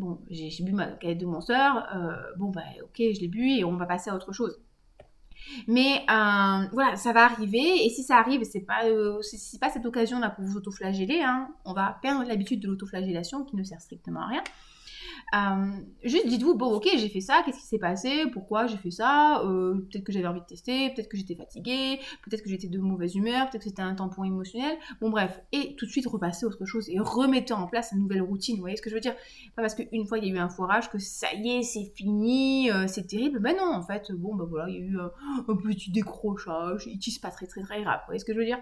Bon, 0.01 0.19
j'ai 0.31 0.65
bu 0.65 0.73
ma 0.73 0.87
canette 0.87 1.19
de 1.19 1.27
Monster, 1.27 1.69
euh, 1.95 2.15
bon 2.39 2.49
bah 2.49 2.63
ok, 2.83 2.97
je 2.97 3.21
l'ai 3.21 3.29
bu 3.29 3.51
et 3.51 3.65
on 3.65 3.77
va 3.77 3.85
passer 3.85 4.09
à 4.09 4.15
autre 4.15 4.33
chose. 4.33 4.59
Mais 5.66 6.05
euh, 6.11 6.68
voilà, 6.72 6.96
ça 6.96 7.12
va 7.12 7.24
arriver 7.24 7.85
et 7.85 7.90
si 7.90 8.03
ça 8.03 8.18
arrive, 8.18 8.42
c'est 8.44 8.61
pas 8.61 8.85
euh, 8.85 9.20
pas 9.61 9.70
cette 9.70 9.87
occasion 9.87 10.18
là 10.18 10.31
pour 10.31 10.44
vous 10.44 10.57
autoflageller. 10.57 11.20
Hein, 11.22 11.48
on 11.64 11.72
va 11.72 11.98
perdre 12.03 12.24
l'habitude 12.26 12.61
de 12.61 12.68
l'autoflagellation 12.68 13.44
qui 13.44 13.57
ne 13.57 13.64
sert 13.64 13.81
strictement 13.81 14.22
à 14.22 14.26
rien. 14.26 14.42
Euh, 15.35 15.71
juste 16.03 16.27
dites-vous, 16.27 16.57
bon 16.57 16.73
ok, 16.73 16.89
j'ai 16.97 17.09
fait 17.09 17.21
ça, 17.21 17.43
qu'est-ce 17.45 17.61
qui 17.61 17.67
s'est 17.67 17.79
passé, 17.79 18.25
pourquoi 18.33 18.67
j'ai 18.67 18.77
fait 18.77 18.91
ça, 18.91 19.43
euh, 19.45 19.75
peut-être 19.75 20.05
que 20.05 20.13
j'avais 20.13 20.27
envie 20.27 20.41
de 20.41 20.47
tester, 20.47 20.91
peut-être 20.91 21.09
que 21.09 21.17
j'étais 21.17 21.37
fatiguée, 21.37 22.01
peut-être 22.25 22.43
que 22.43 22.51
j'étais 22.51 22.69
de 22.69 22.79
mauvaise 22.79 23.15
humeur, 23.15 23.49
peut-être 23.49 23.63
que 23.63 23.69
c'était 23.69 23.83
un 23.83 23.95
tampon 23.95 24.25
émotionnel, 24.25 24.77
bon 25.01 25.11
bref, 25.11 25.41
et 25.53 25.77
tout 25.77 25.87
de 25.87 25.91
suite 25.91 26.07
repasser 26.07 26.47
autre 26.47 26.65
chose 26.65 26.89
et 26.89 26.99
remettez 26.99 27.53
en 27.53 27.69
place 27.69 27.93
une 27.93 28.01
nouvelle 28.01 28.23
routine, 28.23 28.57
vous 28.57 28.63
voyez 28.63 28.77
ce 28.77 28.83
que 28.83 28.91
je 28.91 28.95
veux 28.95 29.01
dire? 29.01 29.15
Pas 29.55 29.63
parce 29.63 29.75
qu'une 29.77 30.05
fois 30.05 30.19
il 30.19 30.25
y 30.25 30.31
a 30.31 30.35
eu 30.35 30.39
un 30.39 30.49
foirage 30.49 30.91
que 30.91 30.99
ça 30.99 31.29
y 31.35 31.59
est, 31.59 31.63
c'est 31.63 31.93
fini, 31.95 32.71
euh, 32.71 32.87
c'est 32.89 33.07
terrible, 33.07 33.39
ben 33.39 33.57
non, 33.57 33.73
en 33.73 33.83
fait, 33.83 34.11
bon 34.13 34.35
ben 34.35 34.47
voilà, 34.47 34.69
il 34.69 34.75
y 34.75 34.79
a 34.79 34.81
eu 34.81 34.99
un, 34.99 35.57
petit 35.57 35.93
décrochage, 35.93 36.87
il 36.87 36.99
tisse 36.99 37.21
pas 37.21 37.31
très 37.31 37.47
très 37.47 37.63
très 37.63 37.83
grave, 37.83 38.01
vous 38.01 38.07
voyez 38.07 38.19
ce 38.19 38.25
que 38.25 38.33
je 38.33 38.39
veux 38.39 38.45
dire? 38.45 38.59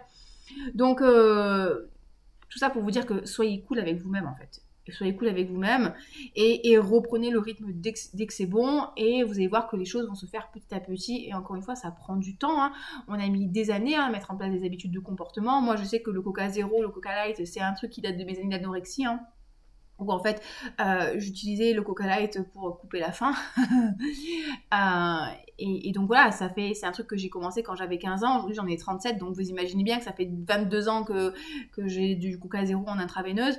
Donc, 0.75 0.99
tout 0.99 2.59
ça 2.59 2.71
pour 2.71 2.83
vous 2.83 2.91
dire 2.91 3.07
que 3.07 3.27
soyez 3.27 3.63
cool 3.63 3.79
avec 3.79 3.99
vous-même 4.01 4.27
en 4.27 4.35
fait 4.35 4.63
soyez 4.93 5.15
cool 5.15 5.29
avec 5.29 5.51
vous-même 5.51 5.95
et, 6.37 6.79
reprenez 6.79 7.31
le 7.31 7.39
rythme 7.39 7.73
dès 7.73 7.93
que, 7.93 8.33
c'est 8.33 8.47
bon 8.47 8.85
et 8.97 9.23
vous 9.25 9.35
allez 9.35 9.49
voir 9.49 9.69
que 9.69 9.77
les 9.77 9.85
choses 9.85 10.07
vont 10.07 10.15
se 10.15 10.27
faire 10.27 10.51
petit 10.51 10.75
à 10.75 10.81
petit 10.81 11.27
et 11.29 11.35
encore 11.35 11.57
une 11.57 11.63
fois 11.63 11.75
ça 11.75 11.91
prend 11.91 12.17
du 12.17 12.37
temps 12.37 12.63
hein. 12.63 12.73
on 13.09 13.15
a 13.15 13.29
mis 13.29 13.47
des 13.47 13.71
années 13.71 13.97
à 13.97 14.09
mettre 14.11 14.31
en 14.31 14.37
place 14.37 14.53
des 14.53 14.65
habitudes 14.65 14.93
de 14.93 15.01
comportement 15.01 15.61
moi 15.61 15.77
je 15.77 15.85
sais 15.85 16.01
que 16.01 16.11
le 16.11 16.23
coca 16.23 16.49
zéro 16.49 16.83
le 16.83 16.89
coca 16.89 17.15
light 17.15 17.45
c'est 17.47 17.61
un 17.61 17.73
truc 17.73 17.91
qui 17.91 18.01
date 18.01 18.17
de 18.17 18.25
mes 18.25 18.39
années 18.39 18.49
d'anorexie 18.49 19.05
hein 19.05 19.21
en 20.07 20.23
fait 20.23 20.43
euh, 20.81 21.15
j'utilisais 21.17 21.73
le 21.73 21.83
coca 21.83 22.07
light 22.07 22.41
pour 22.53 22.79
couper 22.79 23.01
la 23.01 23.13
faim. 23.13 23.33
Euh, 24.75 25.27
et, 25.59 25.93
donc 25.93 26.07
voilà 26.07 26.31
ça 26.31 26.51
fait 26.51 26.75
c'est 26.75 26.85
un 26.85 26.93
truc 26.93 27.07
que 27.07 27.17
j'ai 27.17 27.31
commencé 27.31 27.63
quand 27.63 27.75
j'avais 27.75 27.99
15 27.99 28.23
ans. 28.23 28.37
Aujourd'hui 28.37 28.55
j'en 28.55 28.67
ai 28.67 28.77
37 28.77 29.19
donc 29.19 29.35
vous 29.35 29.49
imaginez 29.49 29.83
bien 29.83 29.99
que 29.99 30.05
ça 30.05 30.13
fait 30.13 30.29
22 30.47 30.89
ans 30.89 31.05
que, 31.05 31.33
que 31.73 31.89
j'ai 31.89 32.15
du 32.15 32.39
coca 32.39 32.65
zéro 32.65 32.85
en 32.87 32.99
intraveineuse. 32.99 33.59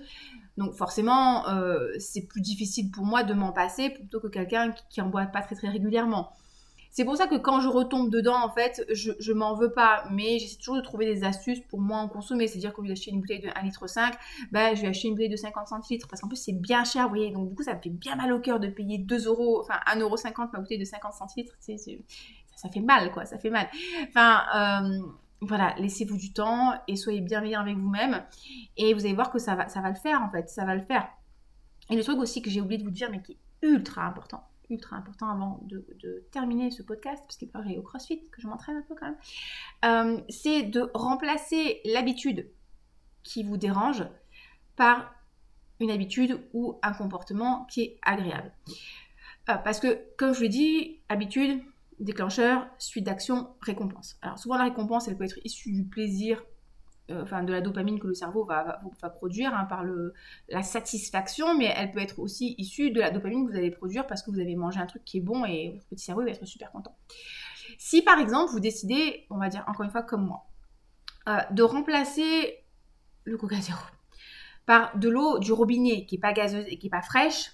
Donc 0.57 0.73
forcément, 0.73 1.47
euh, 1.49 1.87
c'est 1.99 2.27
plus 2.27 2.41
difficile 2.41 2.91
pour 2.91 3.05
moi 3.05 3.23
de 3.23 3.33
m'en 3.33 3.51
passer 3.51 3.89
plutôt 3.89 4.19
que 4.19 4.27
quelqu'un 4.27 4.71
qui, 4.71 4.83
qui 4.89 5.01
en 5.01 5.09
boit 5.09 5.25
pas 5.25 5.41
très 5.41 5.55
très 5.55 5.69
régulièrement. 5.69 6.31
C'est 6.91 7.05
pour 7.05 7.15
ça 7.17 7.27
que 7.27 7.35
quand 7.35 7.59
je 7.61 7.67
retombe 7.67 8.09
dedans, 8.09 8.35
en 8.43 8.49
fait, 8.49 8.83
je, 8.91 9.11
je 9.19 9.31
m'en 9.31 9.55
veux 9.55 9.71
pas, 9.71 10.05
mais 10.09 10.39
j'essaie 10.39 10.57
toujours 10.57 10.75
de 10.75 10.81
trouver 10.81 11.05
des 11.05 11.23
astuces 11.23 11.59
pour 11.59 11.79
moins 11.79 12.01
en 12.01 12.07
consommer. 12.07 12.47
C'est-à-dire 12.47 12.73
qu'au 12.73 12.81
lieu 12.81 12.89
d'acheter 12.89 13.11
une 13.11 13.21
bouteille 13.21 13.41
de 13.41 13.47
1,5 13.47 13.63
litre, 13.63 13.85
ben, 14.51 14.75
je 14.75 14.81
vais 14.81 14.87
acheter 14.87 15.07
une 15.07 15.13
bouteille 15.13 15.29
de 15.29 15.35
50 15.35 15.67
centilitres 15.67 16.07
parce 16.07 16.21
qu'en 16.21 16.27
plus 16.27 16.37
c'est 16.37 16.53
bien 16.53 16.83
cher, 16.83 17.03
vous 17.03 17.09
voyez. 17.09 17.31
Donc 17.31 17.49
du 17.49 17.55
coup, 17.55 17.63
ça 17.63 17.75
me 17.75 17.79
fait 17.79 17.89
bien 17.89 18.15
mal 18.15 18.33
au 18.33 18.39
cœur 18.39 18.59
de 18.59 18.67
payer 18.67 18.97
2 18.97 19.27
euros, 19.27 19.61
enfin 19.61 19.79
1,50 19.87 20.01
euros 20.01 20.17
ma 20.51 20.59
bouteille 20.59 20.79
de 20.79 20.85
50 20.85 21.13
centilitres. 21.13 21.53
ça, 21.59 21.73
ça, 22.55 22.69
fait 22.69 22.81
mal, 22.81 23.11
quoi, 23.11 23.25
ça 23.25 23.37
fait 23.37 23.51
mal. 23.51 23.67
Enfin, 24.07 24.41
euh, 24.55 24.99
voilà, 25.41 25.75
laissez-vous 25.77 26.17
du 26.17 26.33
temps 26.33 26.73
et 26.87 26.95
soyez 26.95 27.21
bienveillant 27.21 27.61
avec 27.61 27.77
vous-même. 27.77 28.23
Et 28.77 28.93
vous 28.93 29.05
allez 29.05 29.13
voir 29.13 29.31
que 29.31 29.39
ça 29.39 29.55
va, 29.55 29.67
ça 29.67 29.81
va 29.81 29.89
le 29.89 29.95
faire, 29.95 30.21
en 30.21 30.29
fait, 30.29 30.49
ça 30.49 30.65
va 30.65 30.75
le 30.75 30.81
faire. 30.81 31.07
Et 31.89 31.95
le 31.95 32.03
truc 32.03 32.19
aussi 32.19 32.41
que 32.41 32.49
j'ai 32.49 32.61
oublié 32.61 32.77
de 32.77 32.83
vous 32.83 32.91
dire, 32.91 33.09
mais 33.09 33.21
qui 33.21 33.33
est 33.33 33.67
ultra 33.67 34.03
important, 34.05 34.43
ultra 34.69 34.95
important 34.95 35.29
avant 35.29 35.59
de, 35.63 35.85
terminer 36.31 36.71
ce 36.71 36.83
podcast, 36.83 37.21
parce 37.25 37.37
qu'il 37.37 37.49
paraît 37.49 37.77
au 37.77 37.81
CrossFit, 37.81 38.27
que 38.31 38.41
je 38.41 38.47
m'entraîne 38.47 38.77
un 38.77 38.81
peu 38.81 38.95
quand 38.95 39.07
même, 39.07 39.17
euh, 39.85 40.21
c'est 40.29 40.63
de 40.63 40.89
remplacer 40.93 41.81
l'habitude 41.85 42.49
qui 43.23 43.43
vous 43.43 43.57
dérange 43.57 44.05
par 44.75 45.13
une 45.79 45.91
habitude 45.91 46.39
ou 46.53 46.77
un 46.81 46.93
comportement 46.93 47.65
qui 47.65 47.81
est 47.81 47.99
agréable. 48.01 48.51
Euh, 49.49 49.55
parce 49.55 49.79
que, 49.79 49.99
comme 50.17 50.33
je 50.33 50.41
l'ai 50.41 50.49
dit, 50.49 50.99
habitude, 51.09 51.61
déclencheur, 51.99 52.67
suite 52.77 53.05
d'action, 53.05 53.49
récompense. 53.61 54.17
Alors 54.21 54.39
souvent 54.39 54.57
la 54.57 54.65
récompense, 54.65 55.07
elle 55.07 55.17
peut 55.17 55.25
être 55.25 55.39
issue 55.43 55.71
du 55.71 55.83
plaisir 55.83 56.43
enfin 57.11 57.43
de 57.43 57.51
la 57.51 57.61
dopamine 57.61 57.99
que 57.99 58.07
le 58.07 58.13
cerveau 58.13 58.45
va, 58.45 58.81
produire 59.15 59.53
hein, 59.53 59.65
par 59.65 59.83
la 60.49 60.63
satisfaction, 60.63 61.57
mais 61.57 61.73
elle 61.75 61.91
peut 61.91 61.99
être 61.99 62.19
aussi 62.19 62.55
issue 62.57 62.91
de 62.91 62.99
la 62.99 63.11
dopamine 63.11 63.45
que 63.45 63.51
vous 63.51 63.57
allez 63.57 63.71
produire 63.71 64.07
parce 64.07 64.23
que 64.23 64.31
vous 64.31 64.39
avez 64.39 64.55
mangé 64.55 64.79
un 64.79 64.85
truc 64.85 65.03
qui 65.05 65.17
est 65.17 65.21
bon 65.21 65.45
et 65.45 65.71
votre 65.73 65.87
petit 65.87 66.03
cerveau 66.03 66.23
va 66.23 66.29
être 66.29 66.45
super 66.45 66.71
content. 66.71 66.95
Si 67.77 68.01
par 68.01 68.19
exemple 68.19 68.51
vous 68.51 68.59
décidez, 68.59 69.25
on 69.29 69.37
va 69.37 69.49
dire 69.49 69.63
encore 69.67 69.83
une 69.83 69.91
fois 69.91 70.03
comme 70.03 70.25
moi, 70.25 70.45
euh, 71.27 71.39
de 71.51 71.63
remplacer 71.63 72.63
le 73.23 73.37
Coca 73.37 73.59
Zéro 73.61 73.79
par 74.65 74.97
de 74.97 75.09
l'eau 75.09 75.39
du 75.39 75.51
robinet 75.51 76.05
qui 76.05 76.15
n'est 76.15 76.21
pas 76.21 76.33
gazeuse 76.33 76.65
et 76.67 76.77
qui 76.77 76.85
n'est 76.85 76.91
pas 76.91 77.01
fraîche, 77.01 77.51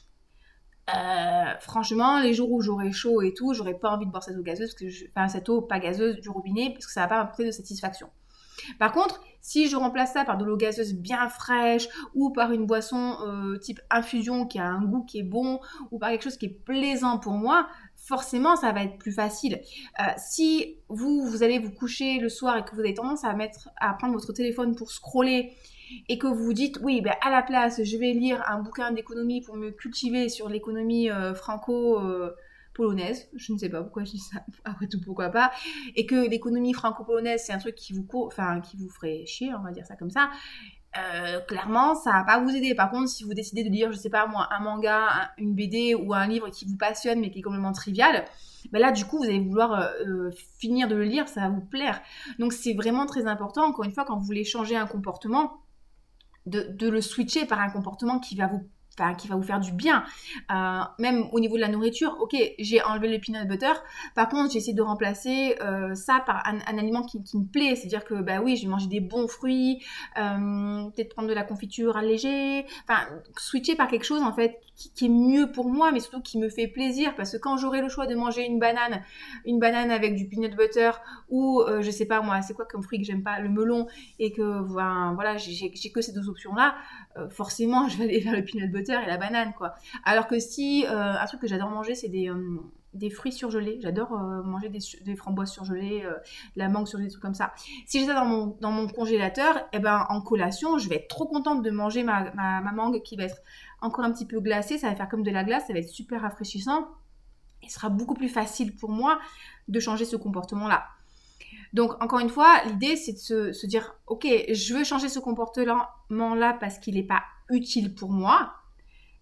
euh, 0.94 1.58
franchement, 1.60 2.20
les 2.20 2.34
jours 2.34 2.52
où 2.52 2.62
j'aurai 2.62 2.92
chaud 2.92 3.22
et 3.22 3.34
tout, 3.34 3.54
j'aurais 3.54 3.74
pas 3.74 3.90
envie 3.90 4.06
de 4.06 4.12
boire 4.12 4.24
cette 4.24 4.38
eau 4.38 4.44
gazeuse, 4.44 4.76
enfin 5.10 5.28
cette 5.28 5.50
eau 5.50 5.62
pas 5.62 5.80
gazeuse 5.80 6.18
du 6.18 6.30
robinet, 6.30 6.72
parce 6.72 6.86
que 6.86 6.92
ça 6.92 7.02
va 7.02 7.08
pas 7.08 7.18
m'apporter 7.18 7.46
de 7.46 7.52
satisfaction. 7.52 8.10
Par 8.78 8.92
contre, 8.92 9.20
si 9.46 9.68
je 9.68 9.76
remplace 9.76 10.14
ça 10.14 10.26
par 10.26 10.40
de 10.40 10.44
l'eau 10.44 10.58
gazeuse 10.58 10.96
bien 10.96 11.30
fraîche 11.30 11.88
ou 12.16 12.32
par 12.32 12.52
une 12.52 12.66
boisson 12.66 13.18
euh, 13.28 13.60
type 13.60 13.80
infusion 13.92 14.48
qui 14.48 14.58
a 14.58 14.66
un 14.66 14.84
goût 14.84 15.04
qui 15.04 15.20
est 15.20 15.24
bon 15.24 15.60
ou 15.92 16.00
par 16.00 16.10
quelque 16.10 16.24
chose 16.24 16.38
qui 16.38 16.48
est 16.48 16.64
plaisant 16.66 17.20
pour 17.20 17.34
moi, 17.34 17.68
forcément 17.96 18.56
ça 18.56 18.72
va 18.72 18.82
être 18.82 18.98
plus 18.98 19.12
facile. 19.12 19.62
Euh, 20.00 20.04
si 20.18 20.78
vous, 20.90 21.28
vous 21.28 21.44
allez 21.44 21.60
vous 21.60 21.70
coucher 21.70 22.18
le 22.18 22.28
soir 22.28 22.58
et 22.58 22.64
que 22.64 22.74
vous 22.74 22.80
avez 22.80 22.96
tendance 22.96 23.24
à, 23.24 23.36
mettre, 23.36 23.70
à 23.80 23.94
prendre 23.94 24.16
votre 24.16 24.34
téléphone 24.34 24.76
pour 24.76 24.90
scroller 24.90 25.54
et 26.10 26.18
que 26.18 26.26
vous 26.26 26.44
vous 26.44 26.54
dites 26.54 26.80
oui 26.82 27.02
ben 27.02 27.14
à 27.22 27.30
la 27.30 27.44
place 27.44 27.84
je 27.84 27.98
vais 27.98 28.14
lire 28.14 28.44
un 28.48 28.64
bouquin 28.64 28.92
d'économie 28.92 29.42
pour 29.42 29.58
me 29.58 29.70
cultiver 29.70 30.28
sur 30.28 30.50
l'économie 30.50 31.12
euh, 31.12 31.36
franco 31.36 32.02
polonaise. 32.76 33.28
Je 33.36 33.54
ne 33.54 33.58
sais 33.58 33.70
pas 33.70 33.82
pourquoi 33.82 34.04
je 34.04 34.12
dis 34.12 34.20
ça. 34.20 34.40
Après 34.66 34.88
tout, 34.88 35.00
pourquoi 35.04 35.30
pas. 35.30 35.52
Et 35.96 36.06
que 36.06 36.30
l'économie 36.30 36.74
franco-polonaise, 36.74 37.44
c'est 37.46 37.54
un 37.54 37.58
truc 37.58 37.76
qui 37.76 37.94
vous, 37.94 38.08
enfin, 38.26 38.62
qui 38.62 38.78
vous 38.78 38.90
ferait 38.90 39.26
chier, 39.26 39.54
on 39.56 39.64
va 39.64 39.72
dire 39.72 39.86
ça 39.86 39.96
comme 39.96 40.12
ça. 40.12 40.30
Euh, 40.98 41.42
clairement, 41.42 41.94
ça 41.96 42.12
va 42.12 42.24
pas 42.24 42.40
vous 42.40 42.56
aider. 42.56 42.74
Par 42.74 42.90
contre, 42.90 43.10
si 43.10 43.24
vous 43.24 43.34
décidez 43.34 43.64
de 43.64 43.70
lire, 43.70 43.92
je 43.92 43.98
sais 43.98 44.10
pas 44.10 44.28
moi, 44.28 44.48
un 44.52 44.62
manga, 44.62 45.32
une 45.38 45.54
BD 45.54 45.94
ou 45.94 46.14
un 46.14 46.28
livre 46.28 46.50
qui 46.50 46.66
vous 46.66 46.78
passionne 46.78 47.20
mais 47.20 47.32
qui 47.32 47.40
est 47.40 47.42
complètement 47.42 47.74
trivial, 47.74 48.26
ben 48.72 48.80
là, 48.80 48.92
du 48.92 49.06
coup, 49.06 49.18
vous 49.18 49.26
allez 49.26 49.40
vouloir 49.40 49.74
euh, 49.74 49.90
euh, 50.06 50.32
finir 50.58 50.88
de 50.88 50.96
le 50.96 51.04
lire, 51.04 51.28
ça 51.28 51.42
va 51.42 51.50
vous 51.50 51.66
plaire. 51.66 52.02
Donc, 52.40 52.54
c'est 52.54 52.74
vraiment 52.74 53.06
très 53.06 53.28
important, 53.28 53.66
encore 53.66 53.84
une 53.86 53.94
fois, 53.94 54.06
quand 54.06 54.18
vous 54.18 54.26
voulez 54.26 54.46
changer 54.46 54.76
un 54.76 54.88
comportement, 54.88 55.62
de, 56.46 56.62
de, 56.70 56.90
le 56.90 57.02
switcher 57.02 57.46
par 57.46 57.60
un 57.60 57.70
comportement 57.70 58.20
qui 58.20 58.36
va 58.36 58.48
vous 58.48 58.70
qui 59.18 59.28
va 59.28 59.36
vous 59.36 59.44
faire 59.44 59.60
du 59.60 59.72
bien. 59.72 60.04
Euh, 60.52 60.82
même 61.00 61.28
au 61.32 61.40
niveau 61.40 61.56
de 61.56 61.62
la 61.62 61.68
nourriture, 61.68 62.18
ok, 62.20 62.36
j'ai 62.60 62.82
enlevé 62.82 63.10
le 63.10 63.20
peanut 63.20 63.48
butter. 63.48 63.74
Par 64.16 64.30
contre, 64.30 64.52
j'ai 64.52 64.60
essayé 64.60 64.74
de 64.74 64.82
remplacer 64.82 65.58
euh, 65.62 65.94
ça 65.96 66.24
par 66.26 66.44
un, 66.48 66.60
aliment 66.78 67.04
qui, 67.04 67.20
me 67.20 67.46
plaît. 67.46 67.76
C'est-à-dire 67.76 68.06
que, 68.06 68.16
bah 68.16 68.42
oui, 68.42 68.56
je 68.56 68.64
vais 68.64 68.70
manger 68.70 68.88
des 68.88 69.00
bons 69.00 69.28
fruits, 69.28 69.84
euh, 70.18 70.90
peut-être 70.96 71.14
prendre 71.14 71.28
de 71.28 71.34
la 71.34 71.44
confiture 71.44 71.98
allégée. 71.98 72.66
Enfin, 72.88 73.08
switcher 73.38 73.76
par 73.76 73.88
quelque 73.88 74.06
chose, 74.06 74.22
en 74.22 74.34
fait, 74.34 74.60
qui, 74.76 75.06
est 75.06 75.10
mieux 75.10 75.52
pour 75.52 75.70
moi, 75.70 75.92
mais 75.92 76.00
surtout 76.00 76.22
qui 76.22 76.38
me 76.38 76.50
fait 76.50 76.68
plaisir. 76.68 77.16
Parce 77.16 77.32
que 77.32 77.38
quand 77.38 77.58
j'aurai 77.58 77.82
le 77.82 77.90
choix 77.90 78.08
de 78.08 78.16
manger 78.16 78.46
une 78.46 78.60
banane, 78.60 79.04
une 79.46 79.60
banane 79.60 79.92
avec 79.92 80.16
du 80.16 80.28
peanut 80.28 80.56
butter, 80.56 80.92
ou, 81.30 81.62
je 81.82 81.92
sais 81.92 82.06
pas 82.06 82.22
moi, 82.22 82.42
c'est 82.42 82.54
quoi 82.54 82.66
comme 82.66 82.84
fruit 82.84 83.00
que 83.00 83.06
j'aime 83.06 83.24
pas, 83.24 83.40
le 83.40 83.50
melon, 83.50 83.88
et 84.20 84.32
que, 84.32 84.62
voilà, 84.62 85.38
j'ai 85.38 85.92
que 85.92 86.02
ces 86.02 86.14
deux 86.14 86.30
options-là, 86.30 86.76
forcément, 87.30 87.88
je 87.90 87.98
vais 87.98 88.06
aller 88.06 88.20
vers 88.20 88.34
le 88.34 88.44
peanut 88.44 88.72
butter 88.72 89.00
et 89.04 89.08
la 89.08 89.18
banane, 89.18 89.54
quoi. 89.54 89.76
Alors 90.04 90.28
que 90.28 90.40
si, 90.40 90.86
euh, 90.88 91.14
un 91.14 91.26
truc 91.26 91.42
que 91.42 91.48
j'adore 91.48 91.70
manger, 91.70 91.96
c'est 91.96 92.10
des, 92.10 92.30
euh, 92.30 93.10
fruits 93.10 93.32
surgelés. 93.32 93.80
J'adore 93.82 94.14
euh, 94.14 94.42
manger 94.44 94.70
des, 94.70 94.80
des, 95.04 95.16
framboises 95.16 95.52
surgelées, 95.52 96.04
la 96.56 96.70
mangue 96.70 96.88
surgelée, 96.88 97.08
des 97.08 97.12
trucs 97.12 97.24
comme 97.24 97.34
ça. 97.34 97.54
Si 97.86 98.00
j'ai 98.00 98.06
ça 98.06 98.14
dans 98.14 98.72
mon, 98.72 98.88
congélateur, 98.88 99.68
eh 99.74 99.80
ben, 99.80 100.06
en 100.10 100.22
collation, 100.22 100.78
je 100.78 100.90
vais 100.90 100.96
être 100.98 101.08
trop 101.08 101.26
contente 101.26 101.62
de 101.62 101.72
manger 101.72 102.04
ma, 102.04 102.32
ma, 102.34 102.72
mangue 102.72 103.02
qui 103.02 103.16
va 103.16 103.24
être 103.24 103.42
encore 103.82 104.06
un 104.06 104.12
petit 104.12 104.26
peu 104.26 104.40
glacée. 104.40 104.78
Ça 104.78 104.90
va 104.90 104.96
faire 104.96 105.10
comme 105.10 105.24
de 105.24 105.32
la 105.32 105.44
glace, 105.44 105.68
ça 105.68 105.74
va 105.74 105.80
être 105.80 105.90
super 105.90 106.22
rafraîchissant. 106.22 106.88
Il 107.64 107.70
sera 107.70 107.90
beaucoup 107.90 108.14
plus 108.14 108.30
facile 108.30 108.76
pour 108.76 108.92
moi 108.92 109.20
de 109.68 109.80
changer 109.80 110.06
ce 110.06 110.16
comportement-là. 110.16 110.86
Donc, 111.74 112.02
encore 112.02 112.20
une 112.20 112.30
fois, 112.30 112.64
l'idée, 112.66 112.96
c'est 112.96 113.14
de 113.14 113.52
se, 113.52 113.66
dire, 113.66 113.96
OK, 114.08 114.26
je 114.26 114.74
veux 114.74 114.84
changer 114.84 115.10
ce 115.10 115.20
comportement-là 115.20 116.54
parce 116.60 116.80
qu'il 116.80 116.96
n'est 116.96 117.04
pas 117.04 117.24
utile 117.50 117.94
pour 117.94 118.12
moi 118.12 118.54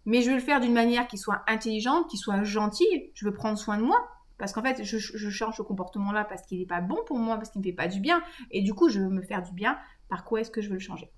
mais 0.06 0.22
je 0.22 0.30
veux 0.30 0.36
le 0.36 0.42
faire 0.42 0.60
d'une 0.60 0.74
manière 0.74 1.08
qui 1.08 1.18
soit 1.18 1.44
intelligente, 1.48 2.10
qui 2.10 2.18
soit 2.18 2.44
gentille. 2.44 3.12
Je 3.14 3.26
veux 3.26 3.34
prendre 3.34 3.58
soin 3.58 3.78
de 3.78 3.84
moi. 3.84 4.10
Parce 4.38 4.52
qu'en 4.52 4.62
fait, 4.62 4.84
je, 4.84 5.30
change 5.30 5.56
ce 5.56 5.62
comportement-là 5.62 6.26
parce 6.26 6.42
qu'il 6.42 6.60
n'est 6.60 6.66
pas 6.66 6.82
bon 6.82 6.98
pour 7.06 7.18
moi, 7.18 7.38
parce 7.38 7.50
qu'il 7.50 7.62
ne 7.62 7.66
me 7.66 7.72
fait 7.72 7.76
pas 7.76 7.88
du 7.88 8.00
bien. 8.00 8.22
Et 8.52 8.62
du 8.62 8.74
coup, 8.74 8.90
je 8.90 9.00
veux 9.00 9.10
me 9.10 9.22
faire 9.22 9.42
du 9.42 9.54
bien. 9.54 9.78
Par 10.10 10.26
quoi 10.26 10.42
est-ce 10.42 10.52
que 10.52 10.62
je 10.62 10.68
veux 10.68 10.74
le 10.74 10.80
changer? 10.80 11.10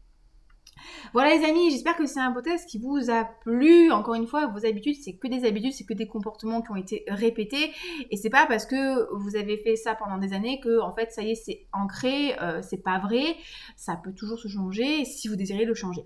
Voilà 1.13 1.35
les 1.35 1.45
amis, 1.45 1.71
j'espère 1.71 1.95
que 1.95 2.05
c'est 2.05 2.19
un 2.19 2.33
test 2.41 2.67
qui 2.69 2.77
vous 2.77 3.09
a 3.09 3.23
plu. 3.23 3.91
Encore 3.91 4.15
une 4.15 4.27
fois, 4.27 4.47
vos 4.47 4.65
habitudes, 4.65 4.95
c'est 5.01 5.13
que 5.13 5.27
des 5.27 5.45
habitudes, 5.45 5.73
c'est 5.73 5.85
que 5.85 5.93
des 5.93 6.07
comportements 6.07 6.61
qui 6.61 6.71
ont 6.71 6.75
été 6.75 7.05
répétés. 7.07 7.71
Et 8.11 8.17
c'est 8.17 8.29
pas 8.29 8.45
parce 8.47 8.65
que 8.65 9.13
vous 9.15 9.35
avez 9.35 9.57
fait 9.57 9.75
ça 9.75 9.95
pendant 9.95 10.17
des 10.17 10.33
années 10.33 10.59
que, 10.59 10.81
en 10.81 10.93
fait, 10.93 11.11
ça 11.11 11.23
y 11.23 11.31
est, 11.31 11.35
c'est 11.35 11.67
ancré. 11.71 12.37
Euh, 12.41 12.61
c'est 12.61 12.83
pas 12.83 12.99
vrai. 12.99 13.37
Ça 13.77 13.95
peut 13.95 14.13
toujours 14.13 14.39
se 14.39 14.47
changer 14.47 15.05
si 15.05 15.27
vous 15.27 15.35
désirez 15.35 15.65
le 15.65 15.73
changer. 15.73 16.03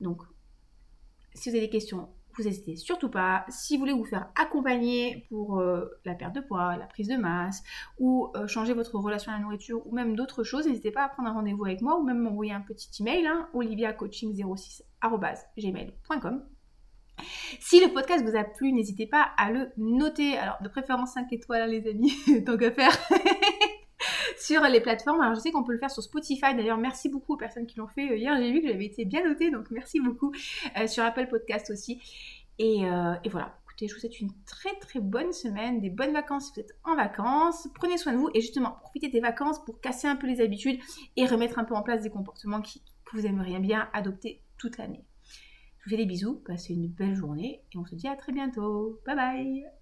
Donc, 0.00 0.22
si 1.34 1.50
vous 1.50 1.56
avez 1.56 1.66
des 1.66 1.70
questions, 1.70 2.08
vous 2.36 2.44
n'hésitez 2.44 2.76
surtout 2.76 3.08
pas. 3.08 3.44
Si 3.48 3.76
vous 3.76 3.80
voulez 3.80 3.92
vous 3.92 4.04
faire 4.04 4.28
accompagner 4.34 5.26
pour 5.28 5.60
euh, 5.60 5.90
la 6.04 6.14
perte 6.14 6.34
de 6.34 6.40
poids, 6.40 6.76
la 6.76 6.86
prise 6.86 7.08
de 7.08 7.16
masse, 7.16 7.62
ou 7.98 8.30
euh, 8.36 8.46
changer 8.46 8.74
votre 8.74 8.96
relation 8.98 9.32
à 9.32 9.36
la 9.36 9.42
nourriture, 9.42 9.86
ou 9.86 9.94
même 9.94 10.14
d'autres 10.16 10.44
choses, 10.44 10.66
n'hésitez 10.66 10.90
pas 10.90 11.04
à 11.04 11.08
prendre 11.08 11.28
un 11.28 11.32
rendez-vous 11.32 11.64
avec 11.64 11.80
moi, 11.82 11.98
ou 11.98 12.04
même 12.04 12.18
m'envoyer 12.18 12.52
un 12.52 12.60
petit 12.60 12.90
email, 13.00 13.26
hein, 13.26 13.48
oliviacoaching06.gmail.com. 13.54 16.42
Si 17.60 17.80
le 17.80 17.92
podcast 17.92 18.24
vous 18.24 18.36
a 18.36 18.44
plu, 18.44 18.72
n'hésitez 18.72 19.06
pas 19.06 19.28
à 19.36 19.50
le 19.50 19.70
noter. 19.76 20.38
Alors, 20.38 20.56
de 20.62 20.68
préférence 20.68 21.12
5 21.12 21.30
étoiles, 21.32 21.62
hein, 21.62 21.66
les 21.66 21.88
amis, 21.88 22.14
tant 22.46 22.56
qu'à 22.56 22.72
faire. 22.72 22.96
sur 24.42 24.62
les 24.62 24.80
plateformes. 24.80 25.20
Alors 25.20 25.34
je 25.34 25.40
sais 25.40 25.50
qu'on 25.50 25.62
peut 25.62 25.72
le 25.72 25.78
faire 25.78 25.90
sur 25.90 26.02
Spotify. 26.02 26.54
D'ailleurs, 26.54 26.78
merci 26.78 27.08
beaucoup 27.08 27.34
aux 27.34 27.36
personnes 27.36 27.66
qui 27.66 27.78
l'ont 27.78 27.88
fait 27.88 28.10
euh, 28.10 28.16
hier. 28.16 28.36
J'ai 28.36 28.52
vu 28.52 28.60
que 28.60 28.68
j'avais 28.68 28.86
été 28.86 29.04
bien 29.04 29.24
notée, 29.24 29.50
donc 29.50 29.70
merci 29.70 30.00
beaucoup. 30.00 30.32
Euh, 30.78 30.86
sur 30.86 31.04
Apple 31.04 31.28
Podcast 31.28 31.70
aussi. 31.70 32.00
Euh, 32.60 33.14
et, 33.24 33.28
voilà. 33.28 33.56
Écoutez, 33.64 33.88
je 33.88 33.94
vous 33.94 34.00
souhaite 34.00 34.20
une 34.20 34.32
très 34.44 34.74
très 34.80 35.00
bonne 35.00 35.32
semaine, 35.32 35.80
des 35.80 35.90
bonnes 35.90 36.12
vacances 36.12 36.46
si 36.46 36.52
vous 36.54 36.60
êtes 36.60 36.76
en 36.84 36.96
vacances. 36.96 37.68
Prenez 37.74 37.96
soin 37.96 38.12
de 38.12 38.18
vous 38.18 38.28
et 38.34 38.40
justement, 38.40 38.76
profitez 38.80 39.08
des 39.08 39.20
vacances 39.20 39.64
pour 39.64 39.80
casser 39.80 40.08
un 40.08 40.16
peu 40.16 40.26
les 40.26 40.40
habitudes 40.40 40.78
et 41.16 41.26
remettre 41.26 41.58
un 41.58 41.64
peu 41.64 41.74
en 41.74 41.82
place 41.82 42.02
des 42.02 42.10
comportements 42.10 42.60
que 42.60 42.68
vous 43.14 43.26
aimeriez 43.26 43.58
bien 43.60 43.88
adopter 43.92 44.42
toute 44.58 44.76
l'année. 44.76 45.04
Je 45.78 45.84
vous 45.84 45.90
fais 45.90 45.96
des 45.96 46.06
bisous, 46.06 46.36
passez 46.46 46.74
une 46.74 46.88
belle 46.88 47.14
journée 47.14 47.62
et 47.72 47.78
on 47.78 47.86
se 47.86 47.94
dit 47.94 48.08
à 48.08 48.14
très 48.14 48.32
bientôt. 48.32 49.00
Bye 49.06 49.16
bye 49.16 49.81